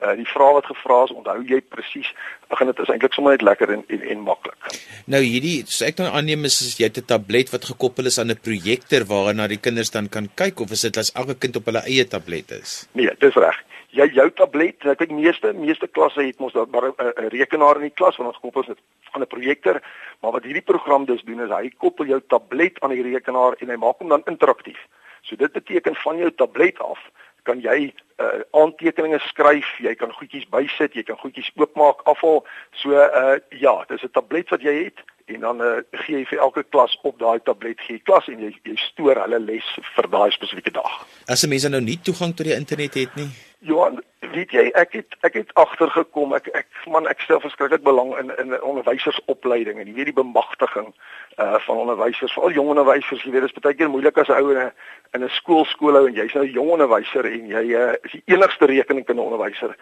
Uh 0.00 0.14
die 0.20 0.28
vrae 0.30 0.54
wat 0.56 0.68
gevra 0.70 1.00
is, 1.08 1.14
onthou 1.16 1.36
jy 1.48 1.58
presies. 1.74 2.12
Ag 2.54 2.62
en 2.62 2.70
dit 2.70 2.82
is 2.84 2.92
eintlik 2.94 3.16
sommer 3.16 3.34
net 3.34 3.46
lekker 3.46 3.74
en 3.74 3.82
en, 3.96 4.06
en 4.14 4.22
maklik. 4.28 4.70
Nou 5.10 5.22
hierdie 5.24 5.56
so 5.66 5.88
ek 5.88 5.98
dan 5.98 6.12
aanneem 6.14 6.46
is 6.46 6.60
jy 6.78 6.86
het 6.86 7.02
'n 7.02 7.10
tablet 7.10 7.50
wat 7.50 7.66
gekoppel 7.72 8.06
is 8.06 8.18
aan 8.18 8.30
'n 8.30 8.38
projektor 8.38 9.06
waarna 9.10 9.48
die 9.48 9.58
kinders 9.58 9.90
dan 9.90 10.08
kan 10.08 10.30
kyk 10.34 10.60
of 10.60 10.70
is 10.70 10.86
dit 10.86 10.96
as 10.96 11.12
elke 11.14 11.34
kind 11.34 11.56
op 11.56 11.66
hulle 11.66 11.82
eie 11.86 12.06
tablet 12.06 12.50
is? 12.62 12.86
Nee, 12.94 13.10
dis 13.18 13.34
reg 13.34 13.58
jy 13.90 14.06
jou 14.14 14.26
tablet, 14.38 14.84
ek 14.86 15.02
weet 15.02 15.12
meeste 15.14 15.52
meeste 15.56 15.88
klasse 15.88 16.22
het 16.22 16.38
mos 16.38 16.52
daar 16.52 16.66
'n 16.66 17.28
rekenaar 17.34 17.76
in 17.76 17.88
die 17.88 17.98
klas 17.98 18.16
wat 18.16 18.26
ons 18.26 18.40
koppel 18.40 18.64
met 18.68 18.78
van 19.12 19.22
'n 19.22 19.26
projektor, 19.26 19.80
maar 20.20 20.32
wat 20.32 20.44
hierdie 20.44 20.68
program 20.72 21.04
dus 21.04 21.22
doen 21.22 21.40
is 21.40 21.50
hy 21.50 21.70
koppel 21.78 22.06
jou 22.06 22.20
tablet 22.28 22.80
aan 22.80 22.90
die 22.90 23.02
rekenaar 23.02 23.54
en 23.58 23.68
hy 23.68 23.76
maak 23.76 23.98
hom 23.98 24.08
dan 24.08 24.22
interaktief. 24.26 24.78
So 25.22 25.36
dit 25.36 25.52
beteken 25.52 25.94
van 25.94 26.16
jou 26.16 26.30
tablet 26.30 26.78
af 26.78 26.98
kan 27.42 27.60
jy 27.60 27.92
uh, 28.20 28.40
aantekeninge 28.56 29.18
skryf, 29.28 29.68
jy 29.80 29.94
kan 29.94 30.12
goedjies 30.12 30.48
bysit, 30.50 30.94
jy 30.94 31.02
kan 31.02 31.18
goedjies 31.20 31.50
oopmaak, 31.56 32.04
afval. 32.10 32.44
So 32.82 32.92
uh 32.92 33.38
ja, 33.50 33.84
dis 33.88 34.04
'n 34.04 34.12
tablet 34.12 34.48
wat 34.50 34.62
jy 34.62 34.76
het 34.84 34.98
en 35.30 35.40
dan 35.40 35.60
uh, 35.62 35.78
gee 35.90 36.18
jy 36.18 36.24
vir 36.26 36.38
elke 36.38 36.62
klas 36.74 36.98
op 37.02 37.18
daai 37.18 37.38
tablet 37.46 37.80
gee 37.86 38.02
klas 38.08 38.26
en 38.28 38.40
jy 38.42 38.50
jy 38.64 38.76
stoor 38.76 39.20
hulle 39.22 39.38
les 39.38 39.66
vir 39.94 40.08
daai 40.10 40.30
spesifieke 40.30 40.72
dag. 40.74 41.06
As 41.26 41.44
'n 41.44 41.48
mens 41.48 41.68
nou 41.68 41.80
nie 41.80 41.98
toegang 42.02 42.34
tot 42.34 42.46
die 42.46 42.54
internet 42.54 42.94
het 42.94 43.14
nie. 43.16 43.30
Johan, 43.60 44.02
weet 44.20 44.50
jy, 44.52 44.66
ek 44.76 44.92
het 44.92 45.16
ek 45.20 45.34
het 45.34 45.54
agtergekom. 45.54 46.34
Ek 46.36 46.48
ek 46.52 46.66
man 46.92 47.08
ek 47.08 47.22
stel 47.24 47.40
verskriklik 47.40 47.82
belang 47.82 48.12
in 48.20 48.32
in 48.36 48.52
onderwysersopleiding 48.62 49.80
en 49.80 49.88
jy 49.88 49.94
weet 49.96 50.10
die 50.12 50.20
bemagtiging 50.20 50.92
uh 51.40 51.58
van 51.64 51.76
onderwysers, 51.86 52.32
veral 52.36 52.52
jong 52.52 52.68
onderwysers. 52.74 53.24
Jy 53.24 53.32
weet 53.32 53.48
dit 53.48 53.56
is 53.56 53.64
baie 53.64 53.74
keer 53.74 53.88
moeilik 53.88 54.18
as 54.18 54.28
'n 54.28 54.42
ou 54.42 54.52
in 54.52 54.60
'n 54.66 54.72
in 55.16 55.24
'n 55.24 55.32
skool 55.40 55.64
skoolhou 55.64 56.06
en 56.06 56.14
jy's 56.14 56.34
nou 56.34 56.44
'n 56.44 56.52
jong 56.52 56.70
onderwyser 56.76 57.24
en 57.24 57.48
jy 57.48 57.64
uh, 57.72 57.94
is 58.04 58.12
die 58.12 58.22
enigste 58.26 58.66
rekeningkunde 58.66 59.22
onderwyser. 59.22 59.76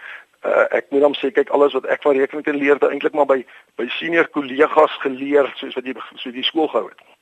Uh 0.45 0.67
ek 0.71 0.91
moet 0.91 1.03
hom 1.03 1.15
sê 1.15 1.33
kyk 1.33 1.51
alles 1.51 1.73
wat 1.73 1.87
ek 1.87 2.03
van 2.03 2.17
rekeningkunde 2.17 2.59
leer, 2.59 2.75
het 2.79 2.91
eintlik 2.91 3.15
maar 3.15 3.27
by 3.27 3.45
by 3.77 3.89
senior 3.89 4.29
kollegas 4.29 4.95
geleer 5.03 5.51
soos 5.55 5.75
wat 5.75 5.85
jy 5.85 5.95
so 6.15 6.31
die 6.31 6.47
skool 6.47 6.69
gehou 6.69 6.89
het. 6.89 7.18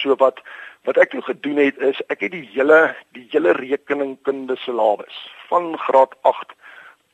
So 0.00 0.16
wat 0.16 0.40
wat 0.88 0.96
ek 0.96 1.10
toe 1.12 1.22
gedoen 1.22 1.60
het 1.60 1.78
is 1.78 2.00
ek 2.08 2.24
het 2.24 2.32
die 2.32 2.46
hele 2.54 2.80
die 3.16 3.26
hele 3.32 3.52
rekeningkunde 3.52 4.56
syllabus 4.64 5.16
van 5.50 5.74
graad 5.78 6.14
8 6.22 6.54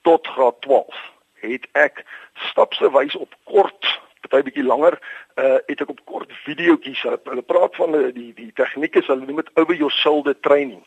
tot 0.07 0.27
graad 0.27 0.61
12 0.67 1.01
het 1.43 1.67
ek 1.73 2.05
stapsgewys 2.51 3.17
op 3.19 3.35
kort 3.51 3.91
party 4.27 4.43
bietjie 4.47 4.67
langer 4.67 4.99
uh 5.43 5.59
het 5.67 5.83
ek 5.83 5.91
op 5.93 6.05
kort 6.11 6.33
videoetjies 6.45 7.03
hulle 7.07 7.43
praat 7.43 7.77
van 7.79 7.99
die 8.15 8.33
die 8.39 8.53
tegnieke 8.61 9.03
hulle 9.07 9.27
noem 9.27 9.43
dit 9.43 9.53
over 9.55 9.75
your 9.75 9.93
shoulder 9.93 10.37
training 10.47 10.83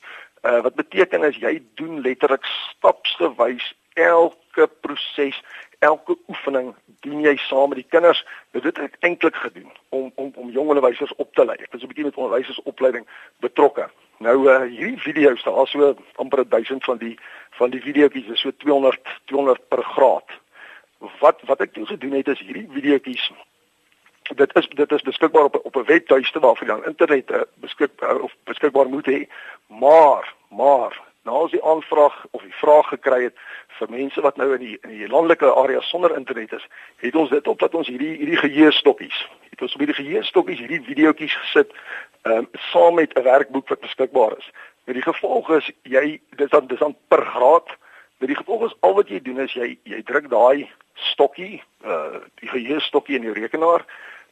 uh 0.48 0.60
wat 0.66 0.80
beteken 0.80 1.28
is 1.28 1.40
jy 1.44 1.60
doen 1.82 2.02
letterlik 2.06 2.48
stapsgewys 2.56 3.74
elke 4.00 4.68
proses 4.84 5.40
elke 5.80 6.18
oefening 6.28 6.76
doen 7.00 7.22
jy 7.22 7.36
saam 7.38 7.70
met 7.70 7.82
die 7.82 7.90
kinders 7.90 8.26
dit 8.52 8.64
het 8.64 8.80
ek 8.80 8.96
eintlik 9.00 9.36
gedoen 9.36 9.72
om 9.90 10.12
om 10.16 10.32
om 10.36 10.50
jong 10.50 10.68
onderwysers 10.68 11.16
op 11.16 11.34
te 11.34 11.46
lei 11.46 11.58
ek 11.58 11.72
was 11.72 11.84
'n 11.84 11.88
bietjie 11.88 12.06
met 12.06 12.16
onderwysersopleiding 12.16 13.08
betrokke 13.40 13.90
nou 14.20 14.38
uh 14.52 14.62
hierdie 14.62 15.02
video's 15.02 15.44
daar 15.44 15.68
so 15.68 15.96
amper 16.16 16.50
1000 16.50 16.84
van 16.84 16.98
die 16.98 17.18
van 17.60 17.70
die 17.70 17.82
videoetjies 17.82 18.28
is 18.28 18.42
so 18.42 18.52
200 18.58 19.00
200 19.26 19.68
per 19.68 19.84
graad. 19.84 20.40
Wat 21.20 21.42
wat 21.48 21.62
ek 21.62 21.74
toe 21.74 21.86
gedoen 21.86 22.18
het 22.20 22.28
is 22.28 22.40
hierdie 22.40 22.68
videoetjies 22.72 23.32
dit 24.36 24.56
is 24.56 24.68
dit 24.78 24.92
is 24.92 25.02
beskikbaar 25.02 25.44
op 25.50 25.60
op 25.66 25.76
'n 25.76 25.86
webtuiste 25.86 26.40
waarvoor 26.40 26.68
jy 26.68 26.74
dan 26.74 26.86
internet 26.86 27.32
uh, 27.32 27.42
beskikbaar 27.54 28.20
of 28.20 28.36
beskikbaar 28.44 28.90
moet 28.90 29.08
hê. 29.08 29.20
Maar 29.68 30.34
maar 30.50 31.02
nou 31.30 31.46
as 31.46 31.54
jy 31.54 31.62
aanvraag 31.64 32.16
of 32.32 32.44
die 32.44 32.56
vraag 32.60 32.90
gekry 32.94 33.22
het 33.28 33.44
vir 33.80 33.92
mense 33.94 34.22
wat 34.26 34.38
nou 34.42 34.50
in 34.56 34.64
die 34.66 34.78
in 34.84 34.96
die 34.98 35.10
landelike 35.12 35.52
area 35.62 35.82
sonder 35.88 36.16
internet 36.18 36.56
is, 36.58 36.66
het 37.04 37.16
ons 37.16 37.30
dit 37.34 37.48
op 37.48 37.60
dat 37.64 37.76
ons 37.78 37.88
hierdie 37.88 38.16
hierdie 38.18 38.42
geheerstokkies, 38.42 39.20
het 39.54 39.62
ons 39.66 39.76
op 39.78 39.84
hierdie 39.86 40.00
geheerstokkies 40.02 40.64
hierdie 40.64 40.82
videoetjies 40.90 41.38
gesit 41.46 41.76
ehm 42.28 42.44
um, 42.44 42.50
saam 42.72 43.00
met 43.00 43.16
'n 43.16 43.24
werkboek 43.24 43.70
wat 43.70 43.86
beskikbaar 43.86 44.38
is. 44.38 44.50
Met 44.90 44.96
die 44.96 45.06
gevolg 45.06 45.50
is 45.60 45.72
jy 45.84 46.20
dis 46.36 46.50
dan 46.50 46.68
dis 46.68 46.80
dan 46.80 46.96
per 47.08 47.26
graad. 47.26 47.70
Met 48.18 48.28
die 48.28 48.38
gevolg 48.38 48.66
is 48.66 48.76
al 48.80 48.94
wat 48.94 49.10
jy 49.10 49.22
doen 49.22 49.40
is 49.40 49.54
jy 49.54 49.78
jy 49.84 50.04
druk 50.04 50.30
daai 50.30 50.70
stokkie, 50.94 51.64
uh 51.86 52.20
die 52.42 52.50
geheerstokkie 52.50 53.16
in 53.16 53.24
jou 53.24 53.34
rekenaar 53.34 53.86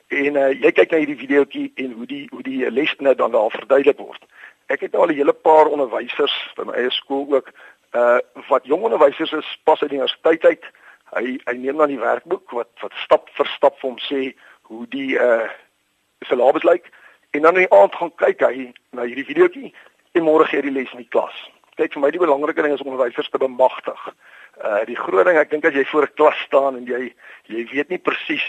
en 0.08 0.36
uh, 0.39 0.51
jy 0.56 0.72
kyk 0.72 0.92
na 0.92 1.00
hierdie 1.01 1.20
videoetjie 1.20 1.72
en 1.75 1.92
hoe 2.00 2.06
die 2.08 2.27
hoe 2.32 2.44
die 2.44 2.72
lesne 2.72 3.16
dan 3.16 3.32
daar 3.32 3.51
verduidelik 3.51 4.00
word. 4.00 4.24
Ek 4.67 4.79
het 4.83 4.95
al 4.95 5.07
'n 5.07 5.15
hele 5.15 5.33
paar 5.33 5.67
onderwysers 5.67 6.36
by 6.55 6.63
my 6.63 6.74
eie 6.74 6.91
skool 6.91 7.25
ook 7.29 7.51
uh 7.95 8.19
wat 8.47 8.65
jong 8.65 8.83
onderwysers 8.83 9.31
is 9.31 9.59
pas 9.63 9.81
uit 9.81 9.89
die 9.89 9.97
universiteit 9.97 10.43
uit. 10.45 10.63
Hy 11.15 11.39
hy 11.45 11.55
neem 11.55 11.77
dan 11.77 11.88
die 11.88 12.00
werkboek 12.00 12.51
wat 12.51 12.69
wat 12.81 12.93
stap 13.03 13.29
vir 13.38 13.47
stap 13.55 13.79
vir 13.79 13.89
hom 13.89 14.00
sê 14.00 14.36
hoe 14.62 14.88
die 14.88 15.15
uh 15.15 15.47
syllabus 16.27 16.63
lyk 16.63 16.91
en 17.31 17.41
dan 17.41 17.55
in 17.55 17.67
die 17.67 17.77
aand 17.79 17.95
gaan 17.95 18.12
kyk 18.15 18.41
hy 18.41 18.74
na 18.91 19.07
hierdie 19.07 19.25
videoetjie 19.25 19.74
en 20.12 20.24
môre 20.24 20.45
gee 20.45 20.59
hy 20.59 20.67
die 20.67 20.75
les 20.79 20.91
in 20.91 21.03
die 21.05 21.13
klas. 21.15 21.36
Kyk 21.77 21.93
vir 21.93 22.01
my 22.01 22.12
die 22.12 22.19
belangrike 22.19 22.62
ding 22.62 22.74
is 22.74 22.81
om 22.81 22.91
onderwysers 22.91 23.29
te 23.29 23.38
bemagtig. 23.38 24.01
Uh 24.63 24.83
die 24.86 25.00
groot 25.00 25.25
ding 25.25 25.38
ek 25.38 25.50
dink 25.50 25.65
as 25.65 25.74
jy 25.74 25.86
voor 25.86 26.03
'n 26.03 26.15
klas 26.15 26.43
staan 26.45 26.75
en 26.75 26.86
jy 26.86 27.13
jy 27.47 27.67
weet 27.71 27.89
nie 27.89 28.03
presies 28.03 28.43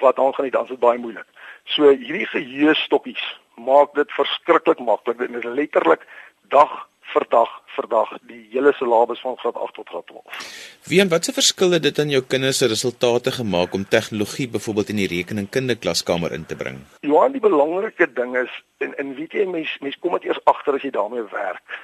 wat 0.00 0.18
aangaan 0.18 0.44
nie, 0.44 0.52
dan 0.52 0.64
is 0.64 0.70
dit 0.70 0.78
baie 0.78 0.98
moeilik. 0.98 1.26
So 1.64 1.90
hierdie 1.90 2.26
geheustokkies 2.26 3.39
maak 3.64 3.94
dit 3.94 4.16
verskriklik 4.16 4.80
maklik. 4.84 5.18
Dit 5.18 5.36
is 5.40 5.44
letterlik 5.44 6.06
dag 6.52 6.72
vir 7.12 7.26
dag 7.30 7.50
vir 7.74 7.86
dag 7.90 8.10
die 8.28 8.40
hele 8.52 8.72
syllabus 8.78 9.20
van 9.24 9.36
graad 9.40 9.58
8 9.58 9.76
tot 9.78 9.88
graad 9.90 10.06
12. 10.10 10.48
Wie 10.90 11.00
en 11.02 11.10
watse 11.12 11.34
verskille 11.34 11.80
dit 11.82 11.98
aan 12.02 12.12
jou 12.14 12.20
kinders 12.34 12.60
se 12.62 12.68
resultate 12.70 13.32
gemaak 13.34 13.74
om 13.74 13.86
tegnologie 13.94 14.48
byvoorbeeld 14.54 14.92
in 14.94 15.00
die 15.02 15.08
rekeningkunde 15.14 15.76
klaskamer 15.76 16.34
in 16.36 16.46
te 16.46 16.56
bring? 16.56 16.80
Johan, 17.06 17.34
die 17.34 17.42
belangrike 17.42 18.10
ding 18.18 18.36
is 18.38 18.52
en 18.84 18.94
en 19.02 19.14
weet 19.18 19.34
jy 19.38 19.46
mens 19.46 19.76
mens 19.84 19.98
kom 19.98 20.18
dit 20.18 20.28
eers 20.30 20.42
agter 20.50 20.78
as 20.78 20.86
jy 20.86 20.92
daarmee 20.94 21.26
werk 21.32 21.80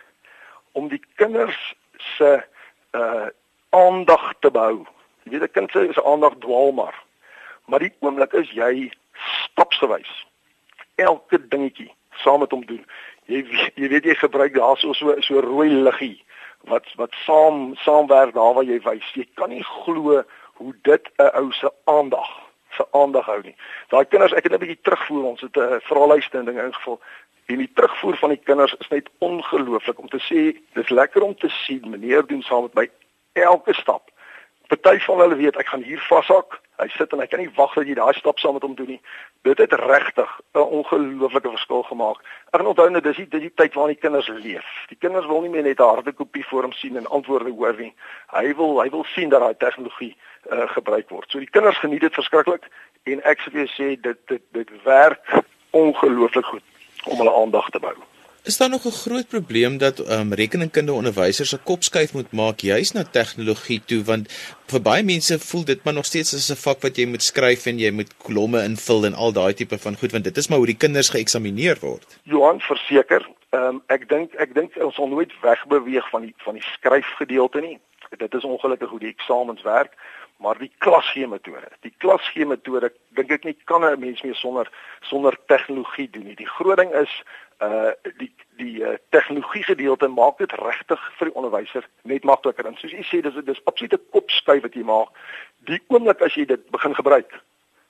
om 0.79 0.91
die 0.93 1.03
kinders 1.23 1.59
se 2.17 2.39
uh 2.93 3.27
aandag 3.77 4.31
te 4.41 4.49
behou. 4.49 4.87
Jy 5.25 5.31
weet 5.33 5.43
'n 5.43 5.53
kind 5.53 5.71
se 5.95 6.05
aandag 6.05 6.39
dwaal 6.41 6.73
maar. 6.73 6.95
Maar 7.67 7.83
die 7.83 7.93
oomblik 8.01 8.33
is 8.33 8.51
jy 8.55 8.91
stapsgewys 9.13 10.26
elke 10.97 11.49
dingetjie 11.49 11.93
saam 12.11 12.41
met 12.41 12.51
hom 12.51 12.65
doen 12.67 12.85
jy 13.27 13.43
jy 13.75 13.89
weet 13.89 14.05
jy 14.05 14.15
gebruik 14.15 14.55
daar 14.55 14.79
so 14.79 14.93
so 14.93 15.15
so 15.21 15.41
rooi 15.41 15.69
liggie 15.71 16.25
wat 16.71 16.87
wat 16.97 17.15
saam 17.27 17.75
saamwerk 17.75 18.35
daar 18.35 18.55
waar 18.55 18.65
jy 18.65 18.81
wys. 18.83 19.13
Jy 19.15 19.27
kan 19.35 19.51
nie 19.51 19.63
glo 19.63 20.23
hoe 20.59 20.75
dit 20.83 21.11
'n 21.19 21.31
ou 21.35 21.53
se 21.53 21.71
aandag 21.85 22.31
se 22.77 22.87
aandag 22.91 23.27
hou 23.27 23.41
nie. 23.43 23.57
Daai 23.89 24.05
kinders, 24.05 24.33
ek 24.33 24.43
het 24.43 24.53
net 24.53 24.61
'n 24.61 24.67
bietjie 24.67 24.83
terugvoer 24.83 25.25
ons 25.25 25.41
het 25.41 25.57
'n 25.57 25.81
vraelyste 25.81 26.39
en 26.39 26.45
dinge 26.45 26.65
ingevul. 26.65 27.01
En 27.47 27.59
die 27.59 27.73
terugvoer 27.75 28.17
van 28.17 28.29
die 28.29 28.43
kinders 28.45 28.75
is 28.79 28.89
net 28.89 29.09
ongelooflik 29.19 29.99
om 29.99 30.09
te 30.09 30.21
sê 30.21 30.59
dis 30.75 30.89
lekker 30.89 31.23
om 31.23 31.35
te 31.35 31.49
sien 31.49 31.91
meneer 31.91 32.27
doen 32.27 32.43
saam 32.43 32.63
met 32.63 32.75
my 32.75 32.91
elke 33.33 33.75
stap. 33.75 34.11
Party 34.67 34.99
van 34.99 35.19
hulle 35.19 35.37
weet 35.39 35.57
ek 35.57 35.69
gaan 35.71 35.83
hier 35.83 36.01
vashak. 36.09 36.59
Hy 36.77 36.89
sit 36.93 37.13
en 37.13 37.21
hy 37.23 37.27
kan 37.31 37.41
nie 37.41 37.53
wag 37.57 37.75
dat 37.79 37.87
jy 37.87 37.95
daai 37.97 38.15
stap 38.19 38.41
saam 38.43 38.57
met 38.59 38.65
hom 38.67 38.75
doen 38.75 38.89
nie. 38.97 39.01
Dit 39.47 39.59
het 39.63 39.73
regtig 39.73 40.31
'n 40.55 40.59
ongelooflike 40.79 41.51
verskil 41.55 41.83
gemaak. 41.83 42.19
Ek 42.51 42.59
kan 42.59 42.67
onthou 42.67 42.91
net 42.91 43.05
dis 43.05 43.17
die, 43.17 43.29
die 43.29 43.53
tyd 43.55 43.75
waarin 43.75 43.95
die 43.95 44.01
kinders 44.03 44.29
leef. 44.29 44.67
Die 44.89 44.99
kinders 44.99 45.27
wil 45.27 45.41
nie 45.41 45.51
meer 45.51 45.63
net 45.63 45.81
'n 45.81 45.83
harde 45.95 46.13
kopie 46.13 46.47
voor 46.47 46.63
hom 46.63 46.73
sien 46.73 46.97
en 46.97 47.07
antwoorde 47.07 47.51
hoor 47.51 47.77
nie. 47.79 47.95
Hy 48.33 48.55
wil 48.55 48.83
hy 48.83 48.91
wil 48.91 49.05
sien 49.05 49.29
dat 49.29 49.41
daai 49.41 49.57
tegnologie 49.57 50.17
uh, 50.51 50.69
gebruik 50.69 51.09
word. 51.11 51.31
So 51.31 51.39
die 51.39 51.51
kinders 51.51 51.79
geniet 51.79 52.01
dit 52.01 52.15
verskriklik 52.15 52.69
en 53.05 53.23
ek 53.23 53.41
sou 53.41 53.67
sê 53.67 54.01
dit 54.01 54.19
dit 54.27 54.43
dit 54.53 54.83
werk 54.83 55.43
ongelooflik 55.71 56.45
goed 56.45 56.63
om 57.05 57.17
hulle 57.17 57.35
aandag 57.35 57.71
te 57.71 57.79
bou. 57.79 57.95
Is 58.47 58.57
daar 58.57 58.69
nog 58.69 58.85
'n 58.87 58.91
groot 58.91 59.29
probleem 59.29 59.79
dat 59.79 60.11
um, 60.11 60.33
rekeningkunde 60.33 60.93
onderwysers 60.93 61.49
se 61.49 61.59
kop 61.59 61.83
skuif 61.83 62.13
moet 62.13 62.33
maak 62.33 62.61
juis 62.61 62.93
na 62.93 63.03
tegnologie 63.05 63.83
toe 63.85 64.05
want 64.05 64.33
vir 64.67 64.83
baie 64.83 65.03
mense 65.03 65.39
voel 65.39 65.65
dit 65.65 65.85
maar 65.85 65.95
nog 65.95 66.05
steeds 66.05 66.35
as 66.35 66.51
'n 66.51 66.63
vak 66.67 66.81
wat 66.81 66.97
jy 66.97 67.07
moet 67.07 67.23
skryf 67.23 67.67
en 67.67 67.79
jy 67.79 67.91
moet 67.91 68.17
kolomme 68.17 68.63
invul 68.65 69.05
en 69.05 69.15
al 69.15 69.33
daai 69.33 69.55
tipe 69.55 69.79
van 69.79 69.97
goed 69.97 70.13
want 70.13 70.25
dit 70.25 70.37
is 70.37 70.49
maar 70.49 70.59
hoe 70.59 70.67
die 70.67 70.83
kinders 70.85 71.09
geëksamineer 71.09 71.77
word. 71.81 72.19
Johan 72.23 72.61
verseker, 72.61 73.27
um, 73.51 73.83
ek 73.87 74.09
dink 74.09 74.35
ek 74.35 74.55
dink 74.55 74.77
ons 74.77 74.95
sal 74.95 75.09
nooit 75.09 75.33
wegbeweeg 75.41 76.11
van 76.11 76.23
die 76.23 76.35
van 76.37 76.55
die 76.55 76.67
skryfgedeelte 76.75 77.61
nie. 77.61 77.79
Dit 78.17 78.35
is 78.35 78.45
ongelukkig 78.45 78.89
hoe 78.89 78.99
die 78.99 79.15
eksamens 79.17 79.63
werk, 79.63 79.93
maar 80.37 80.59
die 80.59 80.73
klasgee 80.79 81.27
metode. 81.27 81.69
Die 81.81 81.95
klasgee 81.99 82.47
metode 82.47 82.93
dink 83.17 83.31
ek 83.31 83.45
nie 83.45 83.57
kan 83.65 83.85
'n 83.85 84.01
mens 84.01 84.23
meer 84.23 84.35
sonder 84.35 84.69
sonder 85.01 85.37
tegnologie 85.47 86.11
doen 86.11 86.25
nie. 86.25 86.37
Die 86.37 86.49
groot 86.57 86.77
ding 86.77 86.93
is 86.95 87.23
uh 87.61 87.91
die 88.19 88.33
die 88.57 88.83
uh, 88.85 88.97
tegnologie 89.11 89.63
gedeelte 89.63 90.09
maak 90.09 90.39
dit 90.39 90.53
regtig 90.53 91.01
vir 91.19 91.29
die 91.31 91.37
onderwyser 91.37 91.89
net 92.03 92.25
makliker. 92.25 92.67
En 92.67 92.77
soos 92.77 92.93
u 92.93 93.03
sê, 93.03 93.21
dis 93.23 93.45
dis 93.45 93.65
absolute 93.65 94.01
kopskuif 94.11 94.63
wat 94.63 94.75
jy 94.75 94.85
maak. 94.85 95.09
Die 95.59 95.81
oomblik 95.89 96.21
as 96.21 96.35
jy 96.35 96.45
dit 96.45 96.71
begin 96.71 96.95
gebruik, 96.95 97.33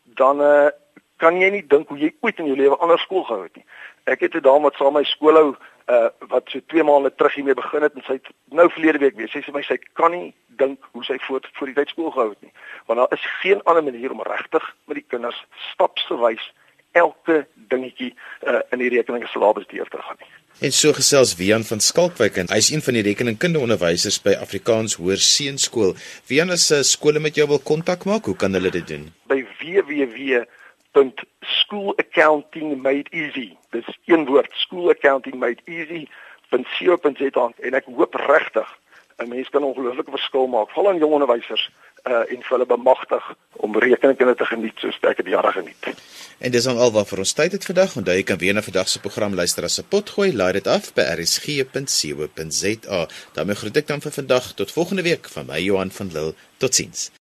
dan 0.04 0.40
uh 0.40 0.70
kan 1.16 1.40
jy 1.40 1.50
nie 1.50 1.66
dink 1.66 1.88
hoe 1.88 1.98
jy 1.98 2.12
ooit 2.20 2.38
in 2.38 2.50
jou 2.50 2.56
lewe 2.56 2.76
anders 2.76 3.02
skool 3.02 3.24
gehou 3.24 3.42
het 3.42 3.56
nie. 3.56 3.64
Ek 4.04 4.20
het 4.20 4.34
'n 4.34 4.42
dame 4.42 4.68
wat 4.68 4.76
saam 4.76 4.94
my 4.94 5.04
skool 5.04 5.34
hou 5.34 5.56
uh 5.86 6.08
wat 6.28 6.50
so 6.50 6.60
2 6.66 6.82
maande 6.82 7.14
terug 7.14 7.34
hiermee 7.34 7.54
begin 7.54 7.82
het 7.82 7.94
en 7.94 8.02
sy 8.06 8.12
het 8.12 8.28
nou 8.50 8.68
verlede 8.70 8.98
week 8.98 9.16
weer 9.16 9.28
sê 9.28 9.38
sy 9.38 9.50
vir 9.50 9.54
my 9.54 9.62
sy 9.62 9.78
kan 9.94 10.10
nie 10.10 10.34
dink 10.58 10.78
hoe 10.92 11.04
sy 11.04 11.18
voor 11.26 11.40
voor 11.58 11.66
die 11.66 11.74
tyd 11.74 11.88
skool 11.88 12.10
gehou 12.10 12.30
het 12.30 12.42
nie. 12.42 12.52
Want 12.86 12.98
daar 12.98 13.18
is 13.18 13.26
geen 13.42 13.62
ander 13.64 13.84
manier 13.84 14.10
om 14.10 14.22
regtig 14.22 14.76
met 14.86 14.96
die 14.96 15.06
kinders 15.08 15.44
stapsgewys 15.72 16.52
elke 16.92 17.46
dingetjie 17.54 18.14
uh, 18.48 18.60
in 18.72 18.78
die 18.78 18.88
rekeningssyllabus 18.88 19.66
deur 19.66 19.88
te 19.92 20.00
gaan 20.00 20.16
nie. 20.18 20.32
En 20.60 20.72
so 20.72 20.92
gesels 20.96 21.34
Wian 21.36 21.64
van 21.64 21.80
Skalkwyk 21.80 22.36
en 22.36 22.48
hy's 22.48 22.70
een 22.72 22.82
van 22.82 22.94
die 22.94 23.02
rekeningkunde 23.02 23.60
onderwysers 23.60 24.16
by 24.24 24.32
Afrikaans 24.40 24.96
Hoër 24.96 25.20
Seunskool. 25.20 25.94
Wian 26.26 26.50
as 26.50 26.70
'n 26.70 26.80
uh, 26.80 26.82
skole 26.82 27.20
met 27.20 27.34
jou 27.34 27.48
wil 27.48 27.58
kontak 27.58 28.04
maak, 28.04 28.24
hoe 28.24 28.36
kan 28.36 28.52
hulle 28.52 28.70
dit 28.70 28.88
doen? 28.88 29.12
By 29.28 29.44
www.schoolaccountingmadeeasy. 30.96 33.56
Dis 33.70 33.98
een 34.04 34.24
woord, 34.24 34.52
schoolaccountingmadeeasy.co.za 34.52 37.52
en 37.60 37.74
ek 37.74 37.84
hoop 37.84 38.14
regtig 38.14 38.78
'n 39.16 39.28
mens 39.28 39.48
kan 39.48 39.62
'n 39.62 39.64
ongelooflike 39.64 40.10
verskil 40.10 40.46
maak, 40.46 40.70
veral 40.70 40.88
aan 40.88 40.98
jong 40.98 41.12
onderwysers 41.12 41.70
uh, 42.04 42.32
en 42.32 42.42
hulle 42.48 42.66
bemagtig 42.66 43.34
om 43.52 43.78
rekeningkunde 43.78 44.34
te 44.34 44.44
geniet 44.44 44.78
soos 44.78 44.98
ek 45.00 45.16
dit 45.16 45.26
jare 45.26 45.52
geniet. 45.52 45.94
En 46.38 46.50
dis 46.50 46.64
dan 46.64 46.76
al 46.76 46.92
wat 46.92 47.08
vir 47.08 47.18
ons 47.18 47.32
tyd 47.32 47.52
het 47.52 47.64
vandag. 47.64 47.96
Onthou 47.96 48.16
jy 48.16 48.22
kan 48.22 48.38
weer 48.38 48.54
na 48.54 48.62
vandag 48.62 48.88
se 48.88 49.00
program 49.00 49.34
luister 49.34 49.64
as 49.64 49.80
'n 49.80 49.88
potgooi. 49.88 50.36
Laai 50.36 50.52
dit 50.52 50.66
af 50.66 50.94
by 50.94 51.02
rsg.co.za. 51.02 53.06
daarmee 53.32 53.56
groet 53.56 53.76
ek 53.76 53.86
dan 53.86 54.00
vir 54.00 54.12
vandag 54.12 54.54
tot 54.54 54.72
volgende 54.72 55.02
week 55.02 55.28
van 55.28 55.46
my 55.46 55.60
Johan 55.60 55.90
van 55.90 56.12
Lille. 56.12 56.34
Totsiens. 56.58 57.10